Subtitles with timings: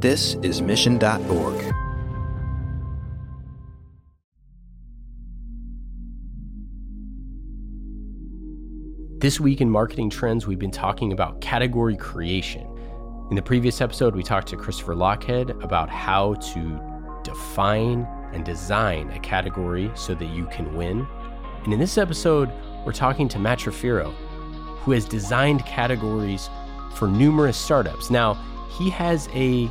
[0.00, 1.74] This is Mission.org.
[9.18, 12.64] This week in marketing trends, we've been talking about category creation.
[13.30, 16.80] In the previous episode, we talked to Christopher Lochhead about how to
[17.24, 21.08] define and design a category so that you can win.
[21.64, 22.52] And in this episode,
[22.86, 24.14] we're talking to Matt Trifiro,
[24.82, 26.48] who has designed categories
[26.94, 28.12] for numerous startups.
[28.12, 28.34] Now,
[28.78, 29.68] he has a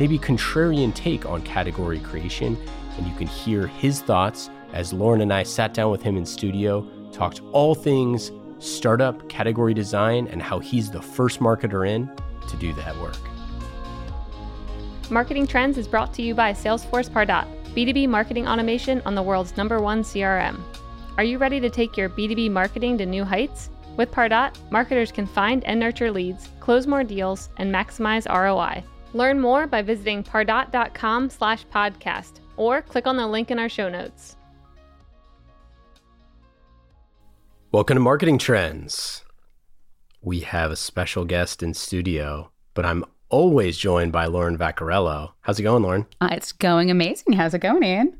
[0.00, 2.56] maybe contrarian take on category creation,
[2.96, 6.24] and you can hear his thoughts as Lauren and I sat down with him in
[6.24, 12.10] studio, talked all things startup category design and how he's the first marketer in
[12.48, 13.16] to do that work.
[15.10, 19.56] Marketing Trends is brought to you by Salesforce Pardot, B2B marketing automation on the world's
[19.56, 20.60] number one CRM.
[21.18, 23.70] Are you ready to take your B2B marketing to new heights?
[23.96, 28.84] With Pardot, marketers can find and nurture leads, close more deals, and maximize ROI.
[29.12, 33.88] Learn more by visiting pardot.com slash podcast or click on the link in our show
[33.88, 34.36] notes.
[37.72, 39.24] Welcome to Marketing Trends.
[40.22, 45.32] We have a special guest in studio, but I'm always joined by Lauren Vaccarello.
[45.42, 46.06] How's it going, Lauren?
[46.20, 47.34] Uh, it's going amazing.
[47.34, 48.18] How's it going, Ian?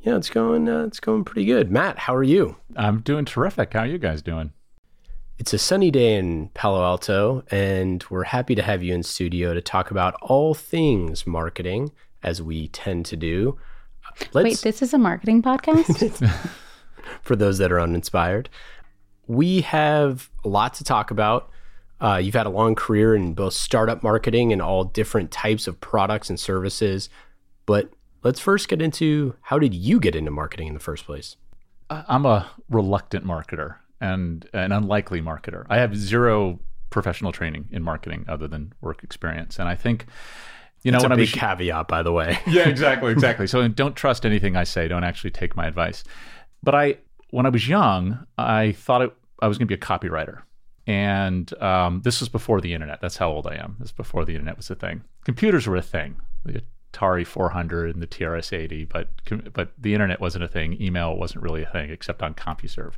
[0.00, 0.68] Yeah, it's going.
[0.68, 1.70] Uh, it's going pretty good.
[1.70, 2.56] Matt, how are you?
[2.76, 3.72] I'm doing terrific.
[3.72, 4.52] How are you guys doing?
[5.40, 9.54] It's a sunny day in Palo Alto, and we're happy to have you in studio
[9.54, 13.58] to talk about all things marketing, as we tend to do.
[14.34, 16.38] Let's, Wait, this is a marketing podcast?
[17.22, 18.50] for those that are uninspired
[19.30, 21.50] we have a lot to talk about.
[22.00, 25.80] Uh, you've had a long career in both startup marketing and all different types of
[25.80, 27.08] products and services.
[27.64, 27.90] But
[28.24, 31.36] let's first get into how did you get into marketing in the first place?
[31.88, 35.66] I'm a reluctant marketer and an unlikely marketer.
[35.68, 36.58] I have zero
[36.90, 39.58] professional training in marketing other than work experience.
[39.58, 40.06] And I think,
[40.82, 42.38] you know, when a I big caveat, by the way.
[42.46, 43.46] yeah, exactly, exactly.
[43.46, 44.88] So don't trust anything I say.
[44.88, 46.04] Don't actually take my advice.
[46.62, 46.96] But I,
[47.30, 50.42] when I was young, I thought it I was going to be a copywriter.
[50.86, 53.00] And um, this was before the internet.
[53.00, 53.76] That's how old I am.
[53.78, 55.02] This is before the internet was a thing.
[55.24, 56.16] Computers were a thing.
[56.44, 56.62] The
[56.92, 59.08] Atari 400 and the TRS-80, but
[59.52, 60.80] but the internet wasn't a thing.
[60.80, 62.94] Email wasn't really a thing except on CompuServe.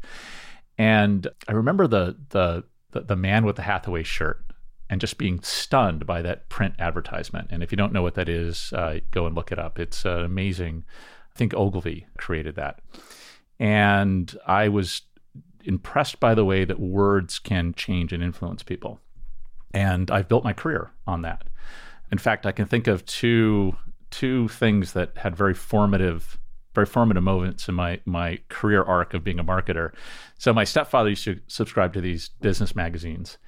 [0.82, 4.44] And I remember the the the, man with the Hathaway shirt
[4.90, 7.48] and just being stunned by that print advertisement.
[7.52, 9.78] And if you don't know what that is, uh, go and look it up.
[9.78, 10.84] It's amazing.
[11.32, 12.80] I think Ogilvy created that.
[13.60, 15.02] And I was
[15.64, 18.98] impressed by the way that words can change and influence people.
[19.72, 21.44] And I've built my career on that.
[22.10, 23.76] In fact, I can think of two
[24.10, 26.38] two things that had very formative
[26.74, 29.92] very formative moments in my my career arc of being a marketer.
[30.38, 33.38] So my stepfather used to subscribe to these business magazines,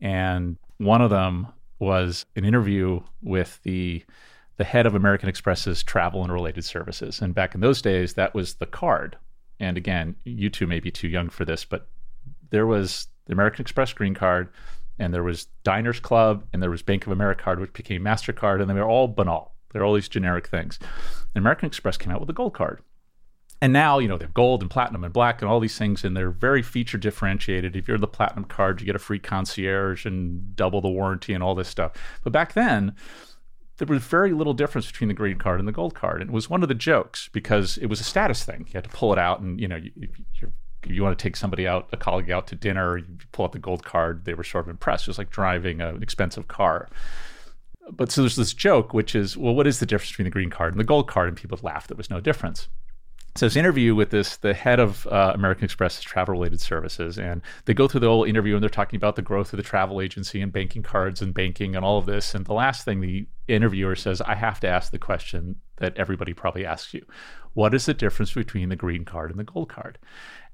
[0.00, 1.48] and one of them
[1.78, 4.04] was an interview with the
[4.56, 7.20] the head of American Express's travel and related services.
[7.20, 9.16] And back in those days, that was the card
[9.62, 11.86] and again, you two may be too young for this, but
[12.50, 14.48] there was the American Express green card,
[14.98, 18.60] and there was Diners Club, and there was Bank of America card, which became Mastercard,
[18.60, 19.51] and they were all banal.
[19.72, 20.78] They're all these generic things.
[21.34, 22.82] And American Express came out with a gold card.
[23.60, 26.04] And now, you know, they have gold and platinum and black and all these things,
[26.04, 27.76] and they're very feature differentiated.
[27.76, 31.44] If you're the platinum card, you get a free concierge and double the warranty and
[31.44, 31.92] all this stuff.
[32.24, 32.96] But back then,
[33.78, 36.20] there was very little difference between the green card and the gold card.
[36.20, 38.64] And it was one of the jokes because it was a status thing.
[38.66, 39.92] You had to pull it out and, you know, you,
[40.84, 43.58] you want to take somebody out, a colleague out to dinner, you pull out the
[43.58, 45.06] gold card, they were sort of impressed.
[45.06, 46.88] It was like driving an expensive car.
[47.90, 50.50] But so there's this joke, which is, well, what is the difference between the green
[50.50, 51.28] card and the gold card?
[51.28, 51.88] And people would laugh.
[51.88, 52.68] There was no difference.
[53.34, 57.40] So this interview with this the head of uh, American Express travel related services, and
[57.64, 60.02] they go through the whole interview and they're talking about the growth of the travel
[60.02, 62.34] agency and banking cards and banking and all of this.
[62.34, 66.34] And the last thing the interviewer says, I have to ask the question that everybody
[66.34, 67.06] probably asks you:
[67.54, 69.98] What is the difference between the green card and the gold card?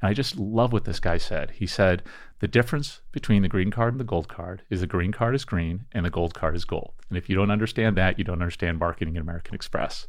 [0.01, 1.53] And I just love what this guy said.
[1.53, 2.03] He said
[2.41, 5.45] the difference between the green card and the gold card is the green card is
[5.45, 6.93] green and the gold card is gold.
[7.09, 10.06] And if you don't understand that, you don't understand marketing at American Express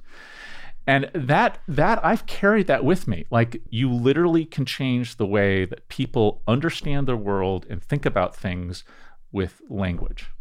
[0.89, 3.25] and that that I've carried that with me.
[3.29, 8.35] Like you literally can change the way that people understand their world and think about
[8.35, 8.83] things
[9.31, 10.31] with language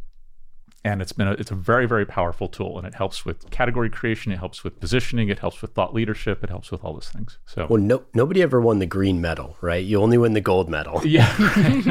[0.85, 3.91] and it's been a, it's a very very powerful tool and it helps with category
[3.91, 7.09] creation it helps with positioning it helps with thought leadership it helps with all those
[7.09, 7.67] things so.
[7.69, 9.85] Well no, nobody ever won the green medal right?
[9.85, 11.03] You only win the gold medal.
[11.09, 11.35] Yeah.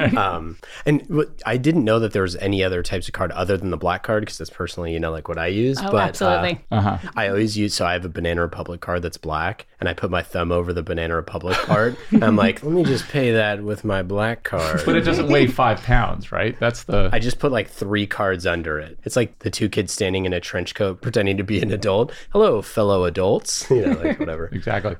[0.18, 3.72] Um, and i didn't know that there was any other types of card other than
[3.72, 6.66] the black card because that's personally you know like what i use oh, but absolutely.
[6.72, 7.12] Uh, uh-huh.
[7.16, 10.10] i always use so i have a banana republic card that's black and i put
[10.10, 13.84] my thumb over the banana republic card i'm like let me just pay that with
[13.84, 14.81] my black card.
[14.86, 16.57] But it doesn't weigh five pounds right?
[16.60, 19.00] That's the i just put like three cards under it.
[19.03, 22.12] It's like the two kids standing in a trench coat pretending to be an adult.
[22.31, 23.65] Hello, fellow adults.
[23.77, 24.45] You know, like whatever.
[24.51, 24.95] exactly.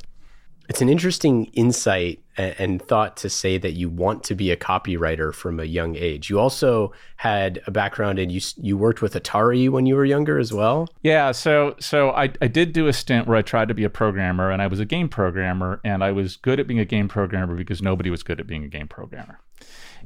[0.70, 5.34] It's an interesting insight and thought to say that you want to be a copywriter
[5.34, 6.30] from a young age.
[6.30, 10.38] You also had a background and you you worked with Atari when you were younger
[10.38, 10.88] as well.
[11.02, 13.90] Yeah, so so I I did do a stint where I tried to be a
[13.90, 17.08] programmer and I was a game programmer and I was good at being a game
[17.08, 19.40] programmer because nobody was good at being a game programmer.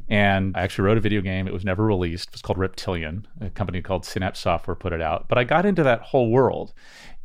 [0.10, 1.48] And I actually wrote a video game.
[1.48, 2.30] It was never released.
[2.30, 3.28] It was called Reptilian.
[3.40, 5.28] A company called Synapse Software put it out.
[5.28, 6.74] But I got into that whole world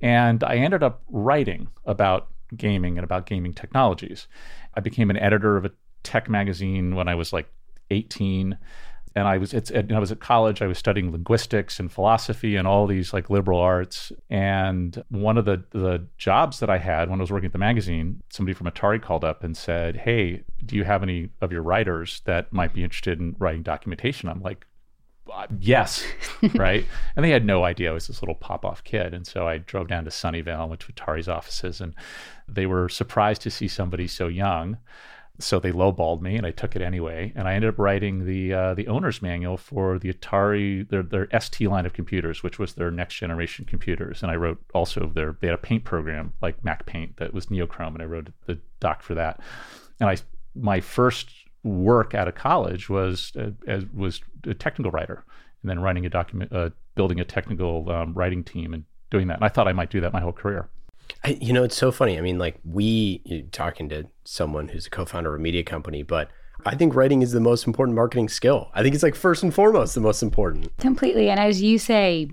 [0.00, 4.28] and I ended up writing about gaming and about gaming technologies.
[4.74, 5.72] I became an editor of a
[6.02, 7.48] tech magazine when I was like
[7.90, 8.56] 18
[9.16, 10.60] and I was it's I was at college.
[10.60, 14.12] I was studying linguistics and philosophy and all these like liberal arts.
[14.28, 17.58] And one of the the jobs that I had when I was working at the
[17.58, 21.62] magazine, somebody from Atari called up and said, "Hey, do you have any of your
[21.62, 24.66] writers that might be interested in writing documentation?" I'm like,
[25.32, 26.04] uh, yes,
[26.54, 26.84] right?
[27.16, 29.14] And they had no idea I was this little pop off kid.
[29.14, 31.94] And so I drove down to Sunnyvale, went to Atari's offices, and
[32.46, 34.76] they were surprised to see somebody so young.
[35.38, 37.32] So they lowballed me, and I took it anyway.
[37.36, 41.28] And I ended up writing the uh, the owner's manual for the Atari their their
[41.38, 44.22] ST line of computers, which was their next generation computers.
[44.22, 47.46] And I wrote also their they had a paint program like Mac Paint that was
[47.46, 49.40] Neochrome, and I wrote the doc for that.
[50.00, 50.16] And I
[50.54, 51.30] my first
[51.62, 55.24] work out of college was uh, as, was a technical writer,
[55.62, 59.34] and then writing a document, uh, building a technical um, writing team, and doing that.
[59.34, 60.70] And I thought I might do that my whole career.
[61.24, 62.18] I, you know, it's so funny.
[62.18, 66.30] I mean, like we talking to someone who's a co-founder of a media company, but
[66.64, 68.70] I think writing is the most important marketing skill.
[68.74, 70.76] I think it's like first and foremost the most important.
[70.78, 71.30] Completely.
[71.30, 72.28] And as you say,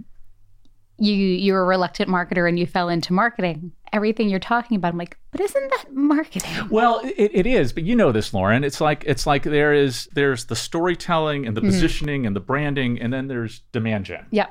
[0.97, 3.71] you you're a reluctant marketer and you fell into marketing.
[3.91, 6.69] Everything you're talking about, I'm like, but isn't that marketing?
[6.69, 8.63] Well, it, it is, but you know this, Lauren.
[8.63, 11.69] It's like it's like there is there's the storytelling and the mm-hmm.
[11.69, 14.25] positioning and the branding, and then there's demand gen.
[14.31, 14.47] Yeah.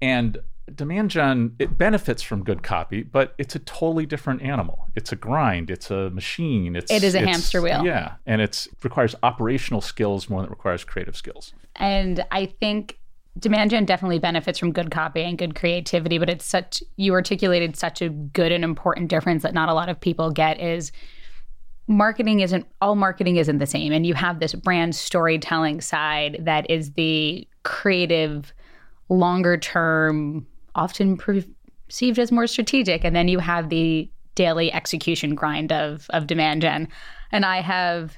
[0.00, 0.38] And
[0.74, 4.88] demand gen it benefits from good copy but it's a totally different animal.
[4.94, 7.84] It's a grind it's a machine it's it is a hamster wheel.
[7.84, 11.52] Yeah and it's requires operational skills more than it requires creative skills.
[11.76, 12.98] And i think
[13.38, 17.76] demand gen definitely benefits from good copy and good creativity but it's such you articulated
[17.76, 20.92] such a good and important difference that not a lot of people get is
[21.86, 23.92] marketing isn't all marketing isn't the same.
[23.92, 28.52] And you have this brand storytelling side that is the creative
[29.08, 33.04] longer term often perceived as more strategic.
[33.04, 36.88] And then you have the daily execution grind of of demand gen.
[37.30, 38.16] And I have,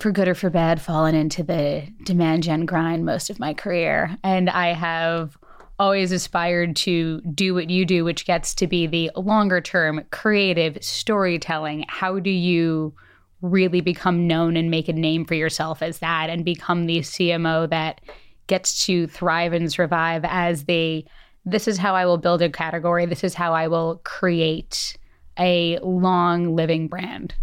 [0.00, 4.16] for good or for bad, fallen into the demand gen grind most of my career.
[4.22, 5.36] And I have
[5.78, 10.78] always aspired to do what you do, which gets to be the longer term creative
[10.82, 11.84] storytelling.
[11.88, 12.94] How do you
[13.42, 17.68] really become known and make a name for yourself as that and become the CMO
[17.68, 18.00] that
[18.46, 21.04] gets to thrive and survive as the
[21.46, 23.06] this is how I will build a category.
[23.06, 24.98] This is how I will create
[25.38, 27.34] a long living brand.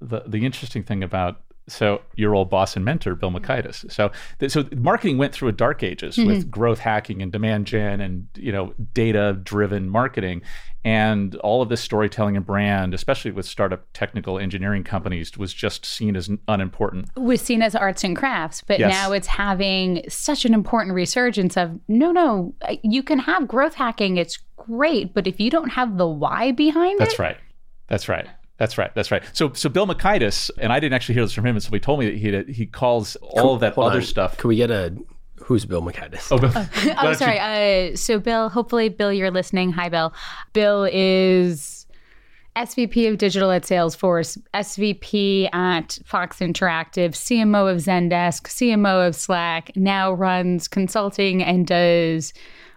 [0.00, 4.10] The the interesting thing about so your old boss and mentor bill Macaitis so
[4.48, 6.26] so marketing went through a dark ages mm-hmm.
[6.26, 10.42] with growth hacking and demand gen and you know data driven marketing
[10.84, 15.84] and all of this storytelling and brand especially with startup technical engineering companies was just
[15.84, 18.90] seen as unimportant was seen as arts and crafts but yes.
[18.90, 24.16] now it's having such an important resurgence of no no you can have growth hacking
[24.16, 27.36] it's great but if you don't have the why behind that's it that's right
[27.88, 28.94] that's right that's right.
[28.94, 29.24] That's right.
[29.32, 31.98] So, so Bill Macaitis, and I didn't actually hear this from him, and somebody told
[31.98, 34.02] me that he he calls all of that other on.
[34.02, 34.36] stuff.
[34.36, 34.94] Can we get a
[35.44, 36.30] who's Bill Macaitis?
[36.30, 36.52] Oh, Bill.
[36.54, 37.36] oh, oh sorry.
[37.36, 37.92] You...
[37.92, 39.72] Uh, so, Bill, hopefully, Bill, you're listening.
[39.72, 40.12] Hi, Bill.
[40.52, 41.86] Bill is
[42.56, 49.74] SVP of Digital at Salesforce, SVP at Fox Interactive, CMO of Zendesk, CMO of Slack.
[49.74, 52.34] Now runs consulting and does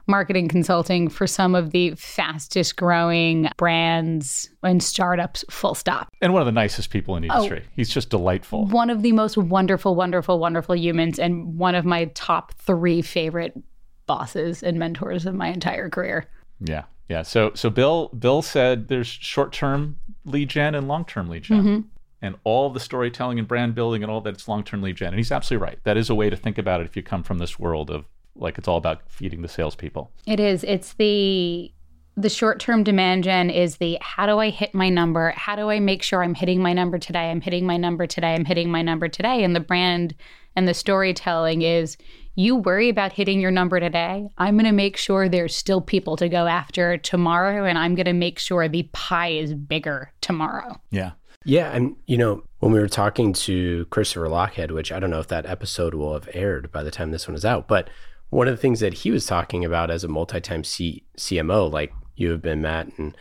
[0.07, 6.11] marketing consulting for some of the fastest growing brands and startups, full stop.
[6.21, 7.63] And one of the nicest people in the industry.
[7.65, 8.67] Oh, He's just delightful.
[8.67, 13.57] One of the most wonderful, wonderful, wonderful humans, and one of my top three favorite
[14.05, 16.25] bosses and mentors of my entire career.
[16.59, 16.83] Yeah.
[17.09, 17.21] Yeah.
[17.21, 21.63] So so Bill Bill said there's short term lead gen and long term lead gen.
[21.63, 21.87] Mm-hmm.
[22.21, 25.09] And all the storytelling and brand building and all that, it's long term lead gen.
[25.09, 25.79] And he's absolutely right.
[25.83, 28.05] That is a way to think about it if you come from this world of
[28.35, 30.11] like it's all about feeding the salespeople.
[30.25, 30.63] It is.
[30.63, 31.71] It's the
[32.17, 35.31] the short term demand gen is the how do I hit my number?
[35.31, 37.29] How do I make sure I'm hitting my number today?
[37.29, 38.33] I'm hitting my number today.
[38.35, 39.43] I'm hitting my number today.
[39.43, 40.15] And the brand
[40.55, 41.97] and the storytelling is
[42.35, 44.29] you worry about hitting your number today.
[44.37, 47.65] I'm going to make sure there's still people to go after tomorrow.
[47.65, 50.79] And I'm going to make sure the pie is bigger tomorrow.
[50.91, 51.11] Yeah.
[51.45, 51.71] Yeah.
[51.71, 55.27] And, you know, when we were talking to Christopher Lochhead, which I don't know if
[55.27, 57.89] that episode will have aired by the time this one is out, but
[58.35, 61.93] one of the things that he was talking about as a multi-time C- CMO, like
[62.15, 63.15] you have been, Matt, and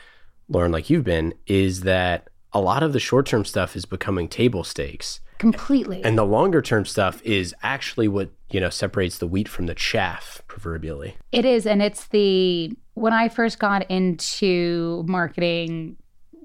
[0.49, 4.65] Lauren, like you've been, is that a lot of the short-term stuff is becoming table
[4.65, 5.21] stakes.
[5.39, 6.03] Completely.
[6.03, 9.75] And the longer term stuff is actually what, you know, separates the wheat from the
[9.75, 11.17] chaff, proverbially.
[11.31, 11.65] It is.
[11.65, 15.97] And it's the, when I first got into marketing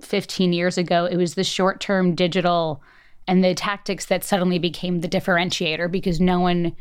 [0.02, 2.84] 15 years ago, it was the short term digital
[3.28, 6.76] and the tactics that suddenly became the differentiator because no one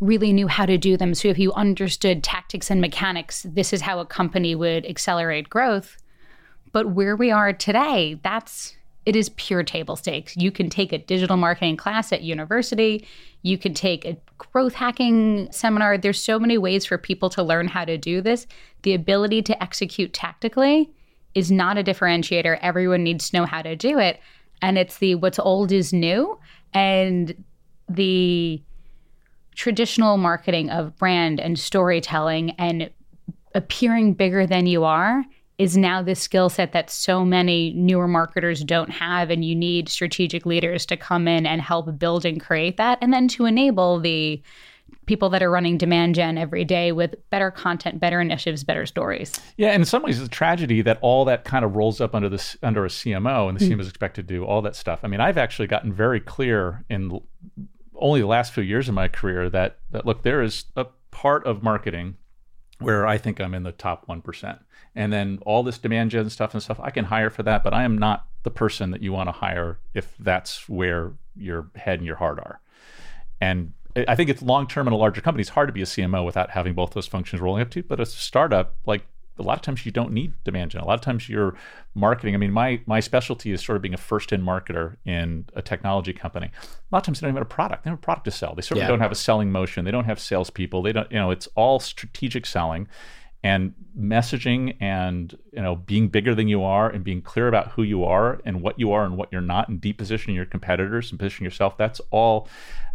[0.00, 1.14] really knew how to do them.
[1.14, 5.96] So if you understood tactics and mechanics, this is how a company would accelerate growth.
[6.72, 8.74] But where we are today, that's
[9.06, 10.36] it is pure table stakes.
[10.36, 13.06] You can take a digital marketing class at university,
[13.42, 15.96] you can take a growth hacking seminar.
[15.96, 18.46] There's so many ways for people to learn how to do this.
[18.82, 20.90] The ability to execute tactically
[21.34, 22.58] is not a differentiator.
[22.60, 24.20] Everyone needs to know how to do it.
[24.62, 26.38] And it's the what's old is new
[26.74, 27.42] and
[27.88, 28.62] the
[29.60, 32.88] traditional marketing of brand and storytelling and
[33.54, 35.22] appearing bigger than you are
[35.58, 39.28] is now the skill set that so many newer marketers don't have.
[39.28, 42.96] And you need strategic leaders to come in and help build and create that.
[43.02, 44.42] And then to enable the
[45.04, 49.38] people that are running demand gen every day with better content, better initiatives, better stories.
[49.58, 52.14] Yeah, and in some ways, it's a tragedy that all that kind of rolls up
[52.14, 53.72] under this under a CMO, and the hmm.
[53.72, 55.00] CMO is expected to do all that stuff.
[55.02, 57.20] I mean, I've actually gotten very clear in
[58.00, 61.46] only the last few years of my career that that look, there is a part
[61.46, 62.16] of marketing
[62.78, 64.58] where I think I'm in the top 1%.
[64.94, 67.74] And then all this demand gen stuff and stuff, I can hire for that, but
[67.74, 71.98] I am not the person that you want to hire if that's where your head
[71.98, 72.60] and your heart are.
[73.40, 73.72] And
[74.08, 75.42] I think it's long term in a larger company.
[75.42, 77.80] It's hard to be a CMO without having both those functions rolling up to.
[77.80, 77.84] You.
[77.84, 79.04] But a startup, like
[79.40, 80.82] a lot of times you don't need demand gen.
[80.82, 81.54] A lot of times you're
[81.94, 82.34] marketing.
[82.34, 85.62] I mean, my my specialty is sort of being a first in marketer in a
[85.62, 86.46] technology company.
[86.46, 87.84] A lot of times they don't even have a product.
[87.84, 88.54] They have a product to sell.
[88.54, 88.88] They certainly yeah.
[88.88, 89.84] don't have a selling motion.
[89.84, 90.82] They don't have salespeople.
[90.82, 92.88] They don't, you know, it's all strategic selling
[93.42, 97.82] and messaging and you know being bigger than you are and being clear about who
[97.82, 101.10] you are and what you are and what you're not and deep positioning your competitors
[101.10, 102.46] and positioning yourself that's all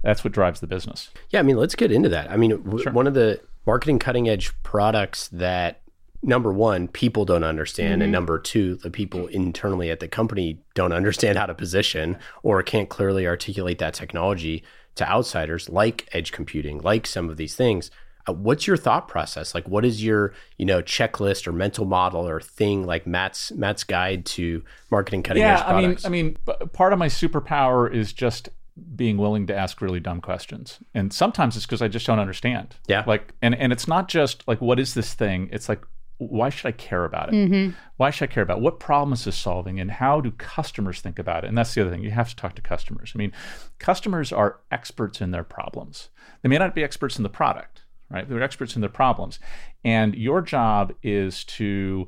[0.04, 2.84] that's what drives the business yeah i mean let's get into that i mean w-
[2.84, 2.92] sure.
[2.92, 5.82] one of the marketing cutting edge products that
[6.22, 8.02] number one, people don't understand, mm-hmm.
[8.04, 12.62] and number two, the people internally at the company don't understand how to position or
[12.64, 14.64] can't clearly articulate that technology
[14.96, 17.92] to outsiders, like edge computing, like some of these things.
[18.28, 19.54] Uh, what's your thought process?
[19.54, 23.84] Like, what is your you know checklist or mental model or thing like Matt's Matt's
[23.84, 26.06] guide to marketing cutting yeah, edge products?
[26.06, 28.50] I mean, I mean, part of my superpower is just
[28.96, 30.80] being willing to ask really dumb questions.
[30.94, 32.76] And sometimes it's because I just don't understand.
[32.88, 33.04] Yeah.
[33.06, 35.50] Like, and and it's not just like what is this thing?
[35.52, 35.86] It's like
[36.18, 37.36] why should I care about it?
[37.36, 37.76] Mm-hmm.
[37.98, 38.64] Why should I care about it?
[38.64, 41.48] what problem is this solving and how do customers think about it?
[41.48, 42.04] And that's the other thing.
[42.04, 43.12] You have to talk to customers.
[43.16, 43.34] I mean,
[43.80, 46.10] customers are experts in their problems.
[46.42, 48.28] They may not be experts in the product, right?
[48.28, 49.40] They're experts in their problems.
[49.84, 52.08] And your job is to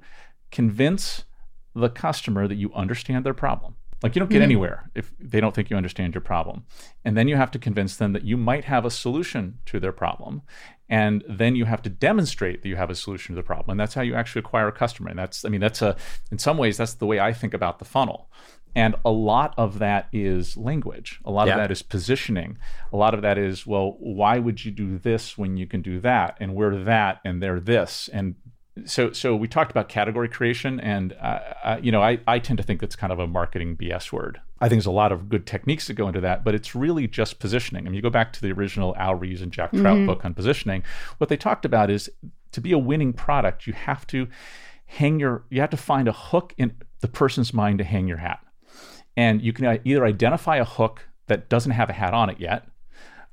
[0.52, 1.24] convince
[1.76, 3.76] the customer that you understand their problem.
[4.04, 4.44] Like you don't get mm-hmm.
[4.44, 6.66] anywhere if they don't think you understand your problem.
[7.04, 9.92] And then you have to convince them that you might have a solution to their
[9.92, 10.44] problem.
[10.90, 13.72] And then you have to demonstrate that you have a solution to the problem.
[13.72, 15.10] And that's how you actually acquire a customer.
[15.10, 15.96] And that's, I mean, that's a,
[16.32, 18.30] in some ways, that's the way I think about the funnel.
[18.76, 21.20] And a lot of that is language.
[21.26, 21.54] A lot yeah.
[21.54, 22.60] of that is positioning.
[22.94, 26.00] A lot of that is, well, why would you do this when you can do
[26.02, 26.38] that?
[26.40, 28.08] And we're that and they're this.
[28.14, 28.36] And
[28.86, 32.58] so so we talked about category creation and uh, uh, you know I, I tend
[32.58, 34.40] to think that's kind of a marketing bs word.
[34.60, 37.08] I think there's a lot of good techniques that go into that but it's really
[37.08, 37.86] just positioning.
[37.86, 40.06] I mean you go back to the original al ries and jack trout mm-hmm.
[40.06, 40.84] book on positioning.
[41.18, 42.10] What they talked about is
[42.52, 44.28] to be a winning product you have to
[44.86, 48.18] hang your you have to find a hook in the person's mind to hang your
[48.18, 48.40] hat.
[49.16, 52.68] And you can either identify a hook that doesn't have a hat on it yet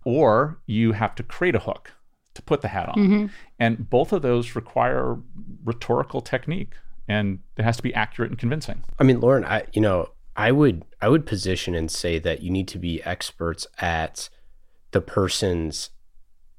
[0.05, 1.93] or you have to create a hook
[2.35, 2.95] to put the hat on.
[2.95, 3.27] Mm-hmm.
[3.59, 5.17] And both of those require
[5.65, 6.75] rhetorical technique
[7.09, 8.83] and it has to be accurate and convincing.
[8.99, 12.51] I mean, Lauren, I you know, I would I would position and say that you
[12.51, 14.29] need to be experts at
[14.91, 15.91] the person's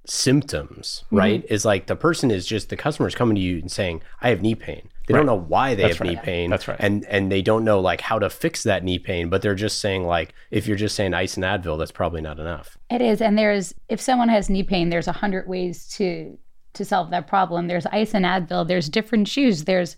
[0.06, 1.18] symptoms, mm-hmm.
[1.18, 1.46] right?
[1.50, 4.30] Is like the person is just the customer is coming to you and saying, I
[4.30, 4.90] have knee pain.
[5.08, 5.20] They right.
[5.20, 6.16] don't know why they That's have right.
[6.16, 6.50] knee pain.
[6.50, 6.78] That's right.
[6.80, 9.80] And and they don't know like how to fix that knee pain, but they're just
[9.80, 12.78] saying like if you're just saying ice and Advil, that's probably not enough.
[12.90, 13.22] It is.
[13.22, 16.38] And there's if someone has knee pain, there's a hundred ways to
[16.74, 17.68] to solve that problem.
[17.68, 19.98] There's ice and Advil, there's different shoes, there's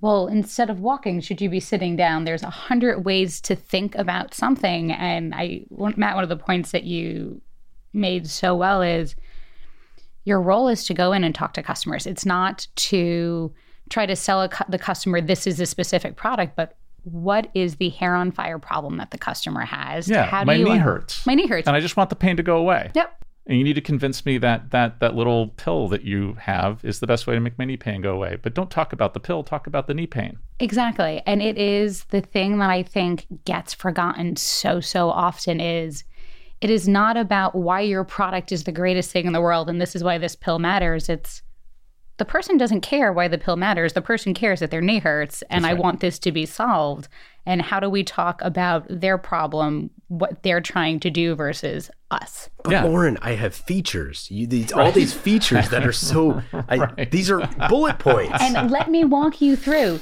[0.00, 2.24] well, instead of walking, should you be sitting down?
[2.24, 4.92] There's a hundred ways to think about something.
[4.92, 7.42] And I, Matt, one of the points that you
[7.92, 9.14] made so well is
[10.24, 12.06] your role is to go in and talk to customers.
[12.06, 13.52] It's not to
[13.90, 17.90] try to sell cu- the customer this is a specific product, but what is the
[17.90, 20.08] hair on fire problem that the customer has?
[20.08, 21.26] Yeah, How my knee un- hurts.
[21.26, 22.90] My knee hurts, and I just want the pain to go away.
[22.94, 23.24] Yep.
[23.46, 27.00] And you need to convince me that that that little pill that you have is
[27.00, 28.36] the best way to make my knee pain go away.
[28.40, 30.38] But don't talk about the pill, talk about the knee pain.
[30.60, 31.22] Exactly.
[31.26, 36.04] And it is the thing that I think gets forgotten so so often is
[36.60, 39.80] it is not about why your product is the greatest thing in the world and
[39.80, 41.08] this is why this pill matters.
[41.08, 41.42] It's
[42.20, 43.94] the person doesn't care why the pill matters.
[43.94, 47.08] The person cares that their knee hurts and I want this to be solved.
[47.46, 52.50] And how do we talk about their problem, what they're trying to do versus us?
[52.62, 52.84] But Yeah.
[52.84, 54.30] Lauren, I have features.
[54.30, 56.42] You, these, All these features that are so.
[56.68, 57.10] I, Right.
[57.10, 58.36] These are bullet points.
[58.38, 60.00] And let me walk you through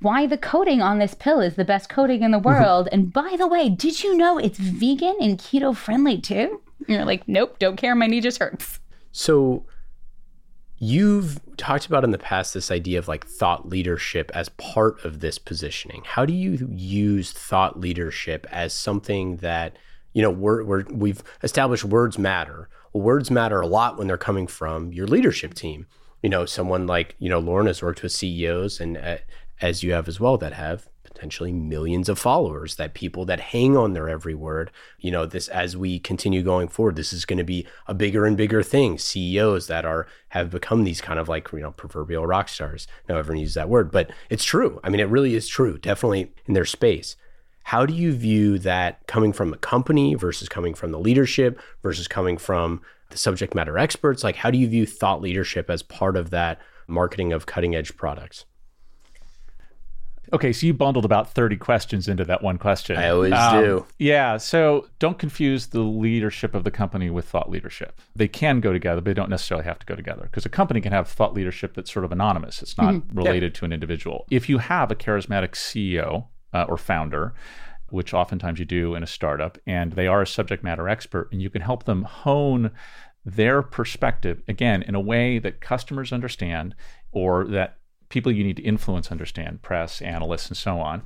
[0.00, 2.48] why the coating on this pill is the best coating in the mm-hmm.
[2.48, 2.88] world.
[2.90, 6.60] and by the way, did you know it's vegan and keto friendly too?
[6.88, 7.94] You're like, nope, don't care.
[7.94, 8.80] My knee just hurts.
[9.12, 9.64] So
[10.80, 15.20] you've talked about in the past this idea of like thought leadership as part of
[15.20, 16.02] this positioning.
[16.04, 19.76] How do you use thought leadership as something that
[20.14, 22.68] you know we're, we're we've established words matter.
[22.92, 25.86] Well, words matter a lot when they're coming from your leadership team.
[26.22, 29.18] You know, someone like you know Lauren has worked with CEOs and uh,
[29.60, 30.88] as you have as well that have
[31.20, 35.48] potentially millions of followers that people that hang on their every word you know this
[35.48, 38.96] as we continue going forward this is going to be a bigger and bigger thing.
[38.96, 42.86] Ceos that are have become these kind of like you know proverbial rock stars.
[43.08, 44.80] Now everyone uses that word but it's true.
[44.82, 47.16] I mean it really is true definitely in their space.
[47.64, 52.08] How do you view that coming from a company versus coming from the leadership versus
[52.08, 54.24] coming from the subject matter experts?
[54.24, 57.96] Like how do you view thought leadership as part of that marketing of cutting edge
[57.96, 58.46] products
[60.32, 62.96] Okay, so you bundled about 30 questions into that one question.
[62.96, 63.86] Um, I always do.
[63.98, 68.00] Yeah, so don't confuse the leadership of the company with thought leadership.
[68.14, 70.80] They can go together, but they don't necessarily have to go together because a company
[70.80, 72.62] can have thought leadership that's sort of anonymous.
[72.62, 74.26] It's not related to an individual.
[74.30, 77.34] If you have a charismatic CEO uh, or founder,
[77.90, 81.42] which oftentimes you do in a startup, and they are a subject matter expert, and
[81.42, 82.70] you can help them hone
[83.24, 86.74] their perspective again in a way that customers understand
[87.12, 87.76] or that
[88.10, 91.02] people you need to influence understand, press, analysts, and so on.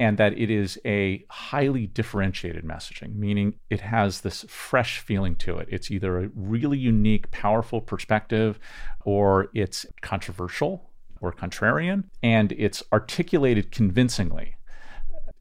[0.00, 5.58] And that it is a highly differentiated messaging, meaning it has this fresh feeling to
[5.58, 5.68] it.
[5.70, 8.58] It's either a really unique, powerful perspective,
[9.04, 14.56] or it's controversial or contrarian, and it's articulated convincingly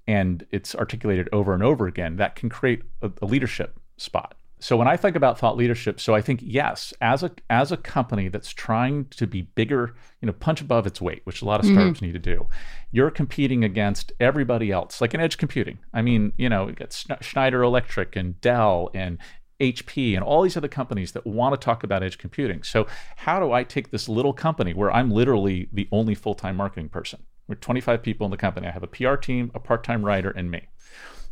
[0.08, 4.36] and it's articulated over and over again, that can create a, a leadership spot.
[4.62, 7.78] So when I think about thought leadership, so I think yes, as a as a
[7.78, 11.60] company that's trying to be bigger, you know, punch above its weight, which a lot
[11.60, 11.76] of mm-hmm.
[11.76, 12.48] startups need to do,
[12.92, 15.80] you're competing against everybody else, like in edge computing.
[15.96, 19.18] I mean, you know, you got Schneider Electric and Dell and
[19.60, 22.62] HP and all these other companies that want to talk about edge computing.
[22.62, 26.90] So how do I take this little company where I'm literally the only full-time marketing
[26.90, 27.24] person?
[27.48, 28.68] We're 25 people in the company.
[28.68, 30.68] I have a PR team, a part-time writer, and me.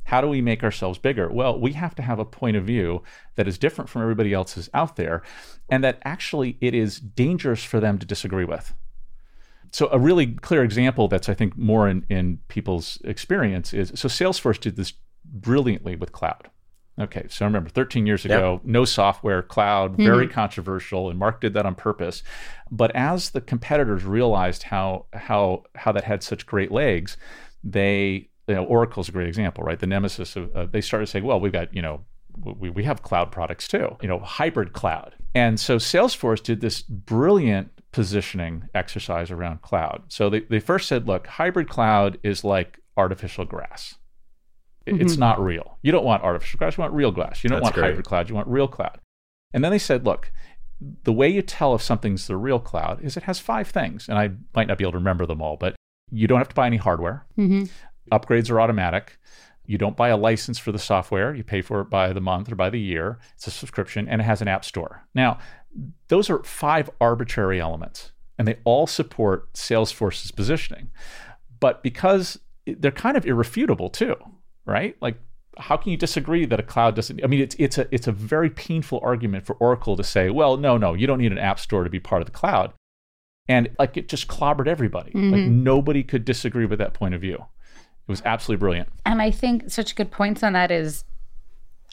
[0.10, 1.30] How do we make ourselves bigger?
[1.30, 3.04] Well, we have to have a point of view
[3.36, 5.22] that is different from everybody else's out there,
[5.70, 8.74] and that actually it is dangerous for them to disagree with.
[9.72, 14.08] So, a really clear example that's, I think, more in, in people's experience is so
[14.08, 14.94] Salesforce did this
[15.24, 16.50] brilliantly with cloud.
[17.00, 20.34] Okay, so I remember 13 years ago, no software, cloud, very mm-hmm.
[20.34, 22.24] controversial, and Mark did that on purpose.
[22.72, 27.16] But as the competitors realized how how how that had such great legs,
[27.64, 29.80] they you know, Oracle's a great example, right?
[29.80, 32.04] The nemesis of uh, they started saying, well, we've got you know
[32.38, 35.16] we, we have cloud products too, you know, hybrid cloud.
[35.36, 40.04] And so Salesforce did this brilliant positioning exercise around cloud.
[40.08, 43.96] So they, they first said, look, hybrid cloud is like artificial grass.
[44.86, 45.78] It- It's not real.
[45.82, 47.44] You don't want artificial grass, you want real grass.
[47.44, 47.86] You don't That's want great.
[47.90, 49.00] hybrid cloud, you want real cloud.
[49.54, 50.32] And then they said, look,
[51.04, 54.08] the way you tell if something's the real cloud is it has five things.
[54.08, 55.76] And I might not be able to remember them all, but
[56.12, 57.26] you don't have to buy any hardware.
[58.12, 59.18] Upgrades are automatic.
[59.66, 61.36] You don't buy a license for the software.
[61.36, 63.20] You pay for it by the month or by the year.
[63.36, 65.06] It's a subscription and it has an app store.
[65.14, 65.38] Now,
[66.08, 70.90] those are five arbitrary elements and they all support Salesforce's positioning.
[71.60, 74.16] But because they're kind of irrefutable too,
[74.66, 74.96] right?
[75.02, 75.18] Like
[75.60, 78.12] how can you disagree that a cloud doesn't I mean it's it's a it's a
[78.12, 81.60] very painful argument for Oracle to say, well, no, no, you don't need an app
[81.60, 82.74] store to be part of the cloud.
[83.48, 85.12] And like it just clobbered everybody.
[85.14, 85.64] Like mm-hmm.
[85.64, 87.46] nobody could disagree with that point of view.
[88.10, 88.90] It was absolutely brilliant.
[89.06, 91.04] And I think such good points on that is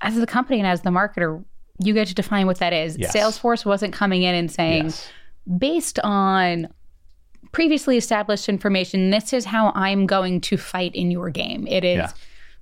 [0.00, 1.44] as the company and as the marketer,
[1.79, 2.96] you get to define what that is.
[2.96, 3.14] Yes.
[3.14, 5.09] Salesforce wasn't coming in and saying, Yes.
[5.59, 6.68] based on
[7.52, 11.66] previously established information, this is how I'm going to fight in your game.
[11.66, 12.11] It is, Yeah.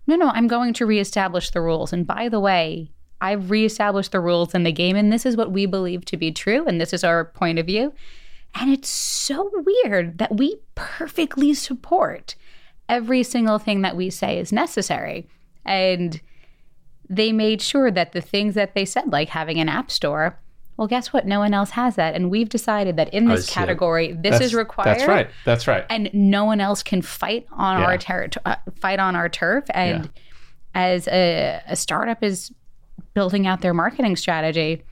[0.09, 1.93] no, no, I'm going to reestablish the rules.
[1.93, 2.91] And by the way,
[3.21, 6.33] I've reestablished the rules in the game, and this is what we believe to be
[6.33, 7.95] true, and this is our point of view.
[8.57, 12.35] And it's so weird that we perfectly support
[12.89, 15.27] every single thing that we say is necessary.
[15.65, 16.21] And
[17.09, 20.39] they made sure that the things that they said, like having an app store,
[20.77, 21.25] well, guess what?
[21.27, 22.15] No one else has that.
[22.15, 24.99] And we've decided that in this category, this That's- is required.
[24.99, 25.29] That's right.
[25.45, 25.85] That's right.
[25.89, 27.87] And no one else can fight on Yeah.
[27.87, 29.65] our territory, uh, fight on our turf.
[29.71, 30.11] And Yeah.
[30.75, 32.53] as a, a startup is
[33.15, 34.83] building out their marketing strategy,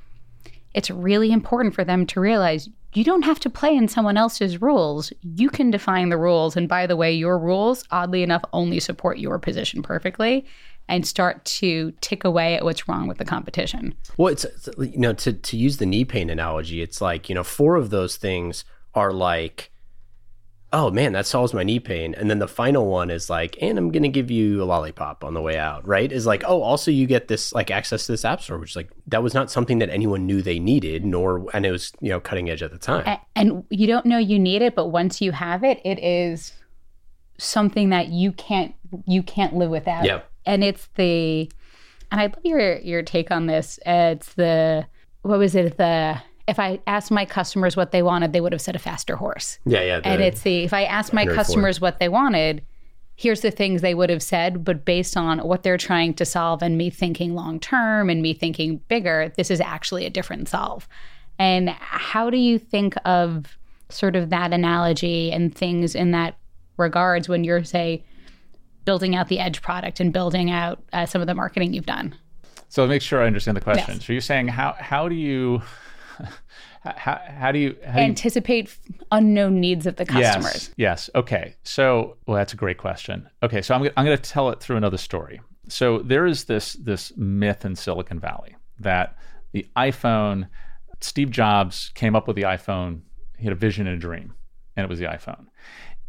[0.74, 4.61] it's really important for them to realize you don't have to play in someone else's
[4.61, 5.12] rules.
[5.22, 6.56] You can define the rules.
[6.56, 10.44] And by the way, your rules, oddly enough, only support your position perfectly
[10.88, 13.94] and start to tick away at what's wrong with the competition.
[14.18, 14.44] Well, it's
[14.78, 17.90] you know to to use the knee pain analogy, it's like you know four of
[17.90, 19.71] those things are like,
[20.72, 23.78] oh man, that solves my knee pain, and then the final one is like, and
[23.78, 26.11] I'm gonna give you a lollipop on the way out, right?
[26.11, 28.76] Is like, oh, also you get this like access to this app store, which is
[28.76, 32.08] like that was not something that anyone knew they needed, nor and it was you
[32.08, 33.18] know cutting edge at the time.
[33.37, 36.52] And you don't know you need it, but once you have it, it is
[37.38, 38.74] something that you can't
[39.06, 40.04] you can't live without.
[40.04, 40.22] Yeah.
[40.46, 41.50] And it's the
[42.11, 43.78] and I love your your take on this.
[43.85, 44.87] It's the
[45.22, 48.61] what was it the if I asked my customers what they wanted, they would have
[48.61, 49.59] said a faster horse.
[49.64, 52.64] yeah, yeah, and it's the if I asked my Henry customers what they wanted,
[53.16, 56.62] here's the things they would have said, but based on what they're trying to solve
[56.62, 60.88] and me thinking long term and me thinking bigger, this is actually a different solve.
[61.38, 63.57] And how do you think of
[63.88, 66.37] sort of that analogy and things in that
[66.76, 68.05] regards when you're say
[68.85, 72.14] building out the edge product and building out uh, some of the marketing you've done?
[72.68, 73.96] So to make sure I understand the question.
[73.96, 74.07] Yes.
[74.07, 75.62] So you're saying how how do you
[76.82, 78.76] how, how do you how do you Anticipate
[79.11, 80.70] unknown needs of the customers.
[80.76, 81.08] Yes.
[81.08, 81.11] Yes.
[81.14, 81.56] Okay.
[81.62, 83.28] So, well, that's a great question.
[83.42, 83.62] Okay.
[83.62, 85.40] So I'm, I'm going to tell it through another story.
[85.68, 89.16] So there is this this myth in Silicon Valley that
[89.52, 90.48] the iPhone,
[91.00, 93.02] Steve Jobs came up with the iPhone.
[93.38, 94.35] He had a vision and a dream,
[94.76, 95.46] and it was the iPhone.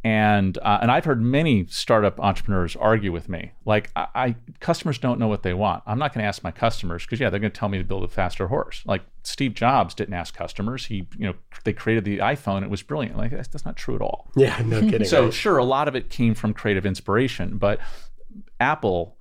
[0.04, 4.97] And uh, and I've heard many startup entrepreneurs argue with me, like I, I customers
[4.97, 5.84] don't know what they want.
[5.86, 7.86] I'm not going to ask my customers because yeah, they're going to tell me to
[7.86, 8.84] build a faster horse.
[8.86, 10.86] Like Steve Jobs didn't ask customers.
[10.86, 11.34] He you know
[11.64, 12.64] they created the iPhone.
[12.64, 13.18] It was brilliant.
[13.18, 14.30] Like that's, that's not true at all.
[14.36, 15.08] yeah, no kidding.
[15.08, 15.34] So right?
[15.34, 17.80] sure, a lot of it came from creative inspiration, but
[18.60, 19.18] Apple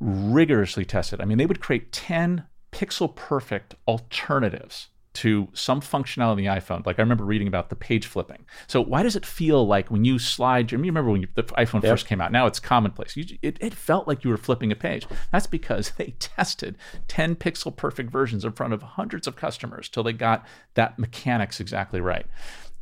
[0.00, 1.20] rigorously tested.
[1.20, 6.86] I mean, they would create 10 pixel perfect alternatives to some functionality in the iPhone.
[6.86, 8.46] Like I remember reading about the page flipping.
[8.68, 10.72] So why does it feel like when you slide?
[10.72, 12.30] I mean, you remember when you, the iPhone first came out?
[12.30, 13.16] Now it's commonplace.
[13.16, 15.06] You, it, it felt like you were flipping a page.
[15.32, 20.02] That's because they tested 10 pixel perfect versions in front of hundreds of customers till
[20.02, 22.26] they got that mechanics exactly right.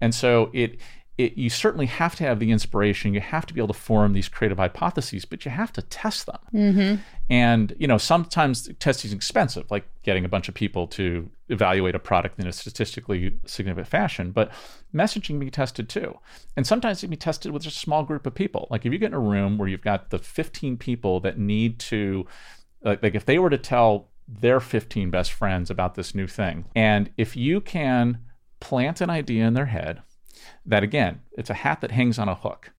[0.01, 0.79] And so it
[1.19, 3.13] it, you certainly have to have the inspiration.
[3.13, 6.27] You have to be able to form these creative hypotheses, but you have to test
[6.27, 6.39] them.
[6.55, 7.03] Mm-hmm.
[7.29, 11.97] And you know, sometimes testing is expensive, like getting a bunch of people to evaluate
[11.97, 14.31] a product in a statistically significant fashion.
[14.31, 14.53] But
[14.95, 16.17] messaging can be tested too,
[16.57, 18.69] and sometimes it can be tested with just a small group of people.
[18.71, 21.81] Like if you get in a room where you've got the 15 people that need
[21.81, 22.27] to,
[22.83, 26.67] like, like if they were to tell their 15 best friends about this new thing,
[26.77, 28.21] and if you can
[28.61, 30.03] plant an idea in their head
[30.67, 32.73] that again, it's a hat that hangs on a hook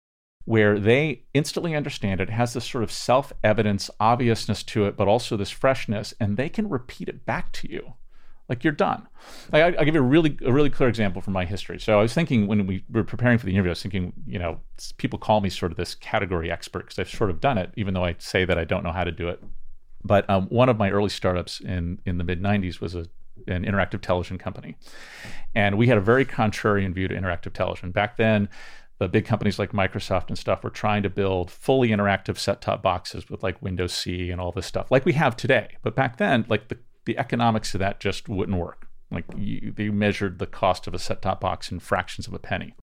[0.45, 5.07] where they instantly understand it, has this sort of self evidence, obviousness to it, but
[5.07, 7.93] also this freshness, and they can repeat it back to you.
[8.47, 9.07] Like you're done.
[9.53, 11.79] Like I, I'll give you a really, a really clear example from my history.
[11.79, 14.39] So I was thinking when we were preparing for the interview, I was thinking, you
[14.39, 14.59] know,
[14.97, 17.93] people call me sort of this category expert because I've sort of done it, even
[17.93, 19.43] though I say that I don't know how to do it.
[20.03, 23.05] But um, one of my early startups in in the mid '90s was a
[23.47, 24.75] an interactive television company,
[25.55, 27.91] and we had a very contrarian view to interactive television.
[27.91, 28.49] Back then,
[28.99, 33.29] the big companies like Microsoft and stuff were trying to build fully interactive set-top boxes
[33.29, 35.77] with like Windows CE and all this stuff, like we have today.
[35.81, 36.77] But back then, like the
[37.09, 38.87] the economics of that just wouldn't work.
[39.09, 42.75] Like you, they measured the cost of a set-top box in fractions of a penny.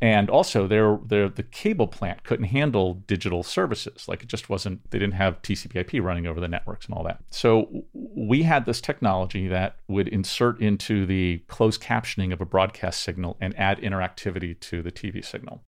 [0.00, 4.06] And also, their, their, the cable plant couldn't handle digital services.
[4.06, 7.20] Like it just wasn't, they didn't have TCP/IP running over the networks and all that.
[7.30, 13.02] So we had this technology that would insert into the closed captioning of a broadcast
[13.02, 15.64] signal and add interactivity to the TV signal.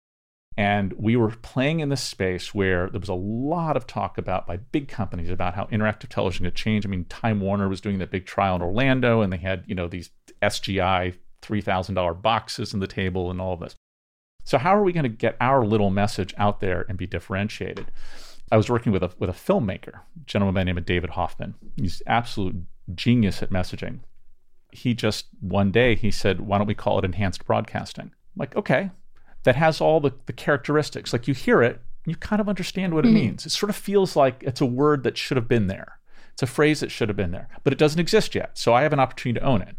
[0.58, 4.44] And we were playing in this space where there was a lot of talk about
[4.44, 6.84] by big companies about how interactive television could change.
[6.84, 9.76] I mean, Time Warner was doing that big trial in Orlando, and they had you
[9.76, 10.10] know these
[10.42, 13.76] SGI three thousand dollar boxes in the table and all of this.
[14.48, 17.90] So how are we going to get our little message out there and be differentiated?
[18.50, 21.10] I was working with a with a filmmaker, a gentleman by the name of David
[21.10, 21.54] Hoffman.
[21.76, 22.56] He's absolute
[22.94, 23.98] genius at messaging.
[24.72, 28.56] He just one day he said, "Why don't we call it enhanced broadcasting?" I'm like,
[28.56, 28.90] okay,
[29.42, 31.12] that has all the, the characteristics.
[31.12, 33.16] Like you hear it, you kind of understand what it mm-hmm.
[33.16, 33.44] means.
[33.44, 35.98] It sort of feels like it's a word that should have been there.
[36.32, 38.56] It's a phrase that should have been there, but it doesn't exist yet.
[38.56, 39.76] So I have an opportunity to own it.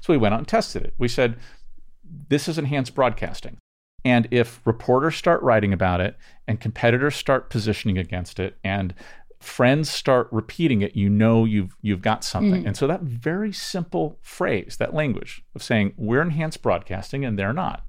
[0.00, 0.94] So we went out and tested it.
[0.98, 1.36] We said,
[2.28, 3.58] this is enhanced broadcasting.
[4.04, 8.94] And if reporters start writing about it and competitors start positioning against it and
[9.40, 12.64] friends start repeating it, you know you've you've got something.
[12.64, 12.68] Mm.
[12.68, 17.52] And so that very simple phrase, that language of saying we're enhanced broadcasting and they're
[17.52, 17.84] not,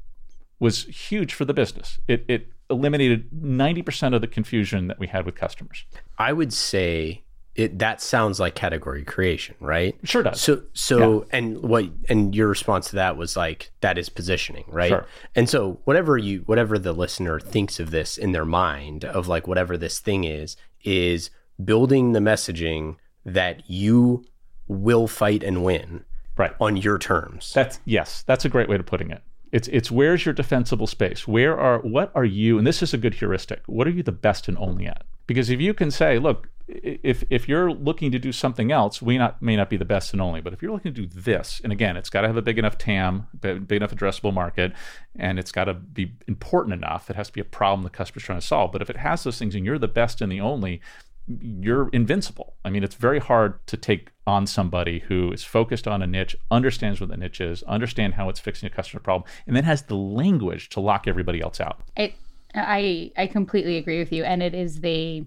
[0.59, 1.99] was huge for the business.
[2.07, 5.85] It it eliminated 90% of the confusion that we had with customers.
[6.17, 7.24] I would say
[7.55, 9.95] it that sounds like category creation, right?
[10.03, 10.41] Sure does.
[10.41, 14.89] So so and what and your response to that was like that is positioning, right?
[14.89, 15.05] Sure.
[15.35, 19.47] And so whatever you whatever the listener thinks of this in their mind of like
[19.47, 21.29] whatever this thing is is
[21.63, 24.25] building the messaging that you
[24.67, 26.03] will fight and win
[26.37, 26.51] Right.
[26.59, 27.53] on your terms.
[27.53, 29.21] That's yes, that's a great way of putting it.
[29.53, 31.25] It's it's where's your defensible space?
[31.25, 32.57] Where are what are you?
[32.57, 33.61] And this is a good heuristic.
[33.67, 35.05] What are you the best and only at?
[35.27, 39.17] Because if you can say, look, if if you're looking to do something else, we
[39.17, 40.41] not may not be the best and only.
[40.41, 42.57] But if you're looking to do this, and again, it's got to have a big
[42.57, 44.73] enough TAM, big enough addressable market,
[45.15, 47.09] and it's got to be important enough.
[47.09, 48.71] It has to be a problem the customer's trying to solve.
[48.71, 50.81] But if it has those things, and you're the best and the only,
[51.27, 52.55] you're invincible.
[52.65, 56.35] I mean, it's very hard to take on somebody who is focused on a niche,
[56.49, 59.83] understands what the niche is, understand how it's fixing a customer problem, and then has
[59.83, 61.81] the language to lock everybody else out.
[61.95, 62.15] It,
[62.55, 65.25] I I completely agree with you, and it is the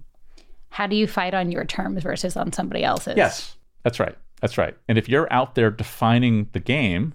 [0.70, 3.16] how do you fight on your terms versus on somebody else's?
[3.16, 4.16] Yes, that's right.
[4.40, 4.76] That's right.
[4.88, 7.14] And if you're out there defining the game,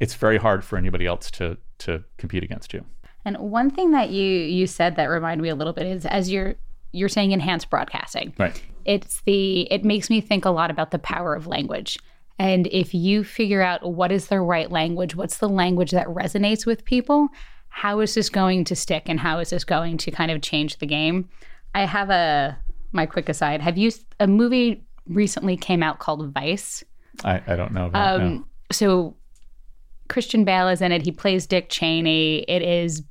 [0.00, 2.84] it's very hard for anybody else to to compete against you.
[3.24, 6.30] And one thing that you you said that reminded me a little bit is as
[6.30, 6.54] you're
[6.92, 8.34] you're saying enhanced broadcasting.
[8.38, 8.60] Right.
[8.84, 11.98] It's the it makes me think a lot about the power of language.
[12.38, 16.64] And if you figure out what is the right language, what's the language that resonates
[16.64, 17.28] with people,
[17.68, 20.78] how is this going to stick and how is this going to kind of change
[20.78, 21.28] the game?
[21.74, 22.56] I have a
[22.92, 23.60] my quick aside.
[23.60, 26.84] Have you a movie recently came out called Vice?
[27.24, 29.16] I, I don't know about Um, so
[30.08, 31.02] Christian Bale is in it.
[31.02, 32.44] He plays Dick Cheney.
[32.48, 33.02] It is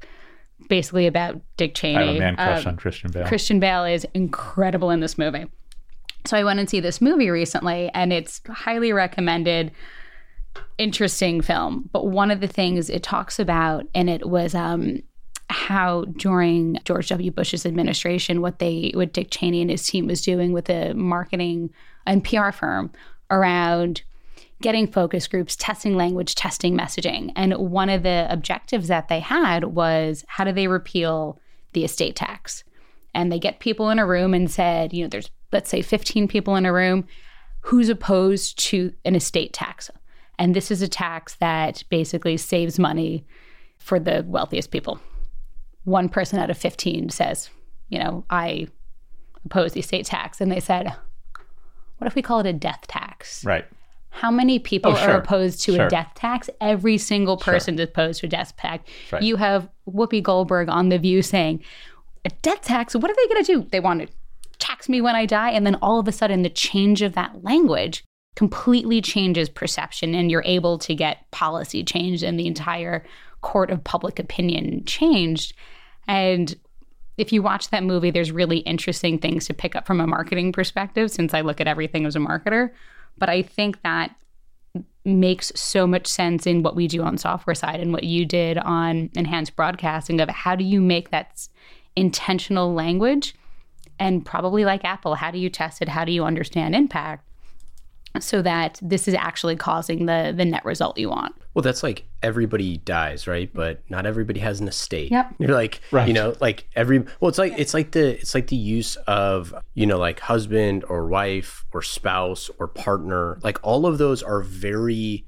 [0.69, 1.97] basically about Dick Cheney.
[1.97, 3.25] I have a man crush Um, on Christian Bale.
[3.27, 5.45] Christian Bale is incredible in this movie.
[6.25, 9.71] So I went and see this movie recently, and it's highly recommended.
[10.77, 15.01] Interesting film, but one of the things it talks about, and it was um,
[15.49, 17.31] how during George W.
[17.31, 21.69] Bush's administration, what they, what Dick Cheney and his team was doing with a marketing
[22.05, 22.91] and PR firm
[23.31, 24.03] around
[24.61, 27.31] getting focus groups, testing language, testing messaging.
[27.35, 31.39] And one of the objectives that they had was how do they repeal
[31.73, 32.63] the estate tax?
[33.13, 36.27] And they get people in a room and said, you know, there's, let's say, 15
[36.27, 37.05] people in a room.
[37.61, 39.89] Who's opposed to an estate tax?
[40.39, 43.25] And this is a tax that basically saves money
[43.77, 44.99] for the wealthiest people.
[45.87, 47.49] One person out of 15 says,
[47.87, 48.67] you know, I
[49.45, 50.41] oppose the estate tax.
[50.41, 50.93] And they said,
[51.97, 53.45] what if we call it a death tax?
[53.45, 53.65] right.
[54.09, 55.11] How many people Oh, sure.
[55.11, 55.85] are opposed to Sure.
[55.85, 56.49] a death tax?
[56.59, 58.83] Every single person is opposed to a death tax.
[59.11, 59.21] Right.
[59.21, 61.63] You have Whoopi Goldberg on The View saying,
[62.25, 62.95] a death tax?
[62.95, 63.67] What are they going to do?
[63.69, 64.07] They want to
[64.59, 65.51] tax me when I die.
[65.51, 68.03] And then all of a sudden, the change of that language
[68.35, 73.05] completely changes perception, and you're able to get policy changed and the entire
[73.41, 75.53] court of public opinion changed.
[76.07, 76.55] And
[77.17, 80.51] if you watch that movie, there's really interesting things to pick up from a marketing
[80.51, 82.71] perspective since I look at everything as a marketer.
[83.17, 84.15] But I think that
[85.03, 88.57] makes so much sense in what we do on software side and what you did
[88.59, 91.47] on enhanced broadcasting of how do you make that
[91.95, 93.33] intentional language
[93.99, 95.89] and probably like Apple, how do you test it?
[95.89, 97.26] How do you understand impact
[98.23, 101.35] so that this is actually causing the the net result you want?
[101.53, 103.51] Well, that's like everybody dies, right?
[103.51, 105.11] But not everybody has an estate.
[105.11, 105.35] Yep.
[105.39, 106.07] You're like, Right.
[106.07, 109.53] you know, like every well, it's like it's like the it's like the use of
[109.73, 113.39] you know like husband or wife or spouse or partner.
[113.41, 115.25] Like all of those are very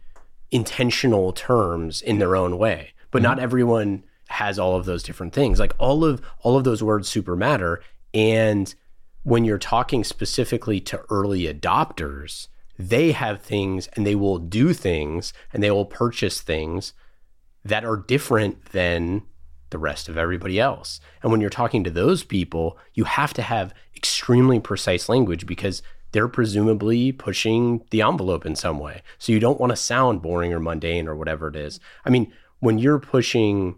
[0.52, 3.44] intentional terms in their own way, but not mm-hmm.
[3.44, 5.60] everyone has all of those different things.
[5.60, 7.82] Like all of all of those words super matter,
[8.14, 8.74] and
[9.24, 12.48] when you're talking specifically to early adopters,
[12.80, 16.94] they have things and they will do things and they will purchase things
[17.66, 19.22] that are different than
[19.70, 21.02] the rest of everybody else.
[21.22, 25.84] And when you're talking to those people, you have to have extremely precise language because
[26.14, 29.04] they're presumably pushing the envelope in some way.
[29.20, 31.82] So you don't want to sound boring or mundane or whatever it is.
[32.06, 33.78] I mean, when you're pushing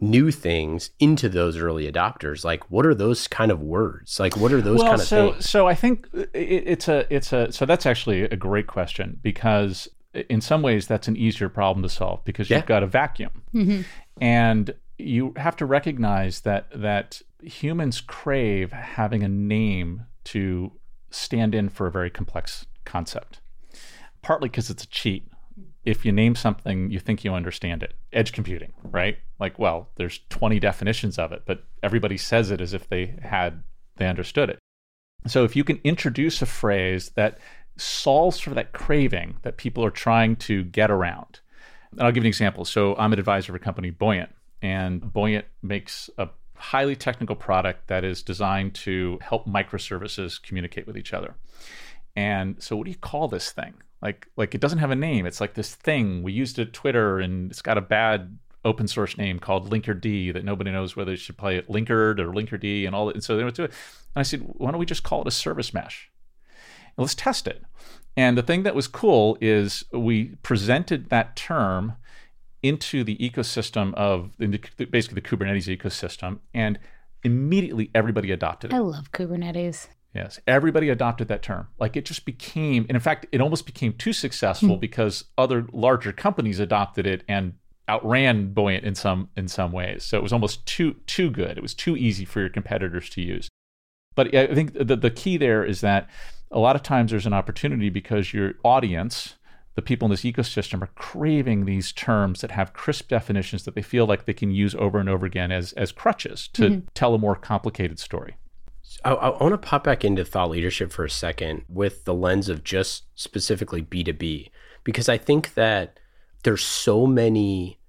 [0.00, 4.18] new things into those early adopters, like what are those kind of words?
[4.18, 5.50] Like what are those well, kind of so things?
[5.50, 9.88] so I think it, it's a it's a so that's actually a great question because
[10.28, 12.58] in some ways that's an easier problem to solve because Yeah.
[12.58, 13.82] you've got a vacuum mm-hmm.
[14.20, 20.72] and you have to recognize that that humans crave having a name to
[21.10, 23.40] stand in for a very complex concept
[24.22, 25.26] partly because it's a cheat
[25.84, 30.20] if you name something you think you understand it edge computing right like well there's
[30.28, 33.62] 20 definitions of it but everybody says it as if they had
[33.96, 34.58] they understood it
[35.26, 37.38] So if you can introduce a phrase that
[37.76, 41.40] solves for that craving that people are trying to get around.
[41.92, 42.64] And I'll give you an example.
[42.64, 44.30] So I'm an advisor a company, Buoyant,
[44.62, 50.96] and Buoyant makes a highly technical product that is designed to help microservices communicate with
[50.96, 51.34] each other.
[52.14, 53.74] And so what do you call this thing?
[54.02, 55.26] Like like it doesn't have a name.
[55.26, 56.22] It's like this thing.
[56.22, 60.32] We used it at Twitter and it's got a bad open source name called Linkerd
[60.34, 63.14] that nobody knows whether they should play it Linkerd or Linkerd and all that.
[63.14, 63.70] And so they went to it.
[64.14, 66.10] And I said, why don't we just call it a service mesh?
[66.96, 67.62] And let's test it.
[68.16, 71.94] And the thing that was cool is we presented that term
[72.62, 76.78] into the ecosystem of basically the Kubernetes ecosystem, and
[77.22, 78.76] immediately everybody adopted it.
[78.76, 79.88] I love Kubernetes.
[80.14, 81.68] Yes, everybody adopted that term.
[81.78, 86.12] Like it just became, and in fact, it almost became too successful because other larger
[86.12, 87.54] companies adopted it and
[87.90, 90.04] outran Buoyant in some in some ways.
[90.04, 91.58] So it was almost too too good.
[91.58, 93.48] It was too easy for your competitors to use.
[94.14, 96.08] But I think the the key there is that
[96.50, 99.36] a lot of times there's an opportunity because your audience,
[99.74, 103.82] the people in this ecosystem, are craving these terms that have crisp definitions that they
[103.82, 106.86] feel like they can use over and over again as as crutches to mm-hmm.
[106.94, 108.36] tell a more complicated story.
[109.04, 112.48] I, I want to pop back into thought leadership for a second with the lens
[112.48, 114.50] of just specifically B2B,
[114.84, 115.98] because I think that
[116.42, 117.79] there's so many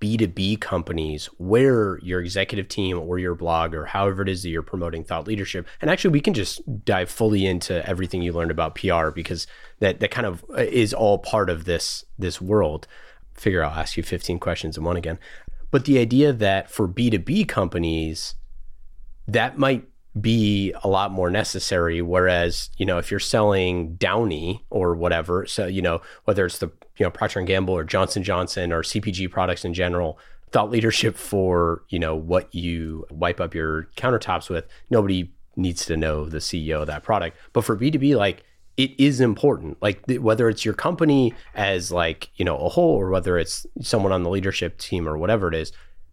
[0.00, 4.62] B2B companies where your executive team or your blog or however it is that you're
[4.62, 5.66] promoting thought leadership.
[5.80, 9.46] And actually, we can just dive fully into everything you learned about PR because
[9.80, 12.86] that, that kind of uh, is all part of this, this world.
[13.34, 15.18] Figure I'll ask you 15 questions in one again.
[15.70, 18.34] But the idea that for B2B companies,
[19.26, 19.86] that might
[20.20, 25.66] be a lot more necessary whereas you know if you're selling downy or whatever so
[25.66, 29.30] you know whether it's the you know procter and gamble or johnson johnson or cpg
[29.30, 30.18] products in general
[30.50, 35.96] thought leadership for you know what you wipe up your countertops with nobody needs to
[35.96, 38.44] know the ceo of that product but for b2b like
[38.76, 42.94] it is important like th- whether it's your company as like you know a whole
[42.94, 45.72] or whether it's someone on the leadership team or whatever it is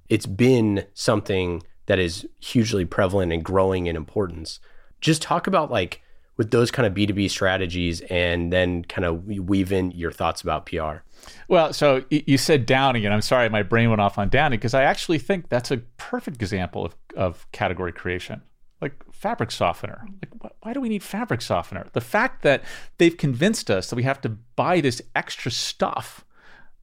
[0.10, 4.60] it's been something that is hugely prevalent and growing in importance.
[5.02, 6.02] Just talk about like
[6.38, 10.66] with those kind of B2B strategies and then kind of weave in your thoughts about
[10.66, 10.98] PR.
[11.48, 14.74] Well, so you said Downy, and I'm sorry my brain went off on Downy because
[14.74, 18.42] I actually think that's a perfect example of, of category creation.
[18.82, 20.06] Like fabric softener.
[20.22, 21.88] Like, wh- why do we need fabric softener?
[21.94, 22.64] The fact that
[22.98, 26.26] they've convinced us that we have to buy this extra stuff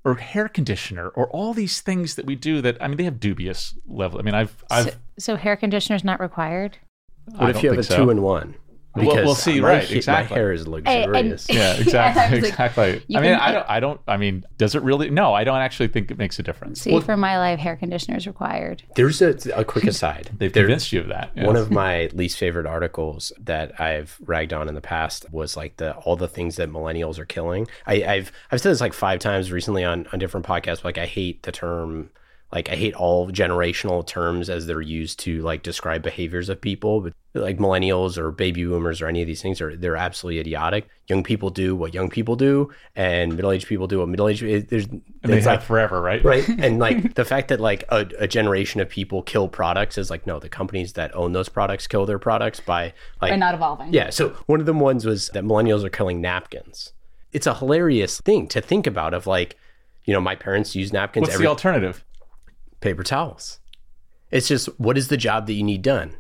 [0.05, 3.21] or hair conditioner or all these things that we do that I mean they have
[3.21, 4.19] dubious level.
[4.19, 6.79] I mean I've I've So, so hair is not required.
[7.27, 7.97] What I if you have a so.
[7.97, 8.55] two in one?
[8.95, 10.35] Well, we'll see, my, right, exactly.
[10.35, 11.47] My hair is luxurious.
[11.51, 13.03] yeah, exactly, I was like, exactly.
[13.17, 15.09] I mean, can- I don't, I don't, I mean, does it really?
[15.09, 16.83] No, I don't actually think it makes a difference.
[16.83, 18.83] See, for my life, hair conditioner is required.
[18.95, 20.31] There's a, a quick aside.
[20.37, 21.35] They've There- convinced you of that.
[21.37, 25.79] One of my least favorite articles that I've ragged on in the past was like
[25.79, 27.67] the all the things that millennials are killing.
[27.87, 30.85] I, I've I've said this like five times recently on on different podcasts.
[30.85, 32.11] Like I hate the term.
[32.53, 37.01] Like I hate all generational terms as they're used to like describe behaviors of people,
[37.01, 40.87] but like millennials or baby boomers or any of these things are they're absolutely idiotic.
[41.09, 44.43] Young people do what young people do, and middle aged people do what middle aged.
[44.43, 46.23] it- There's and they it's have like forever, right?
[46.33, 50.11] right and like the fact that like a, a generation of people kill products is
[50.11, 53.55] like no the companies that own those products kill their products by like By not
[53.55, 53.95] evolving.
[53.95, 56.93] yeah so one of them ones was that millennials are killing napkins
[57.33, 59.57] it's a hilarious thing to think about of like
[60.05, 62.05] you know my parents use napkins What's every the alternative?
[62.83, 63.61] Paper towels.
[64.31, 66.17] It's just what is the job that you need done?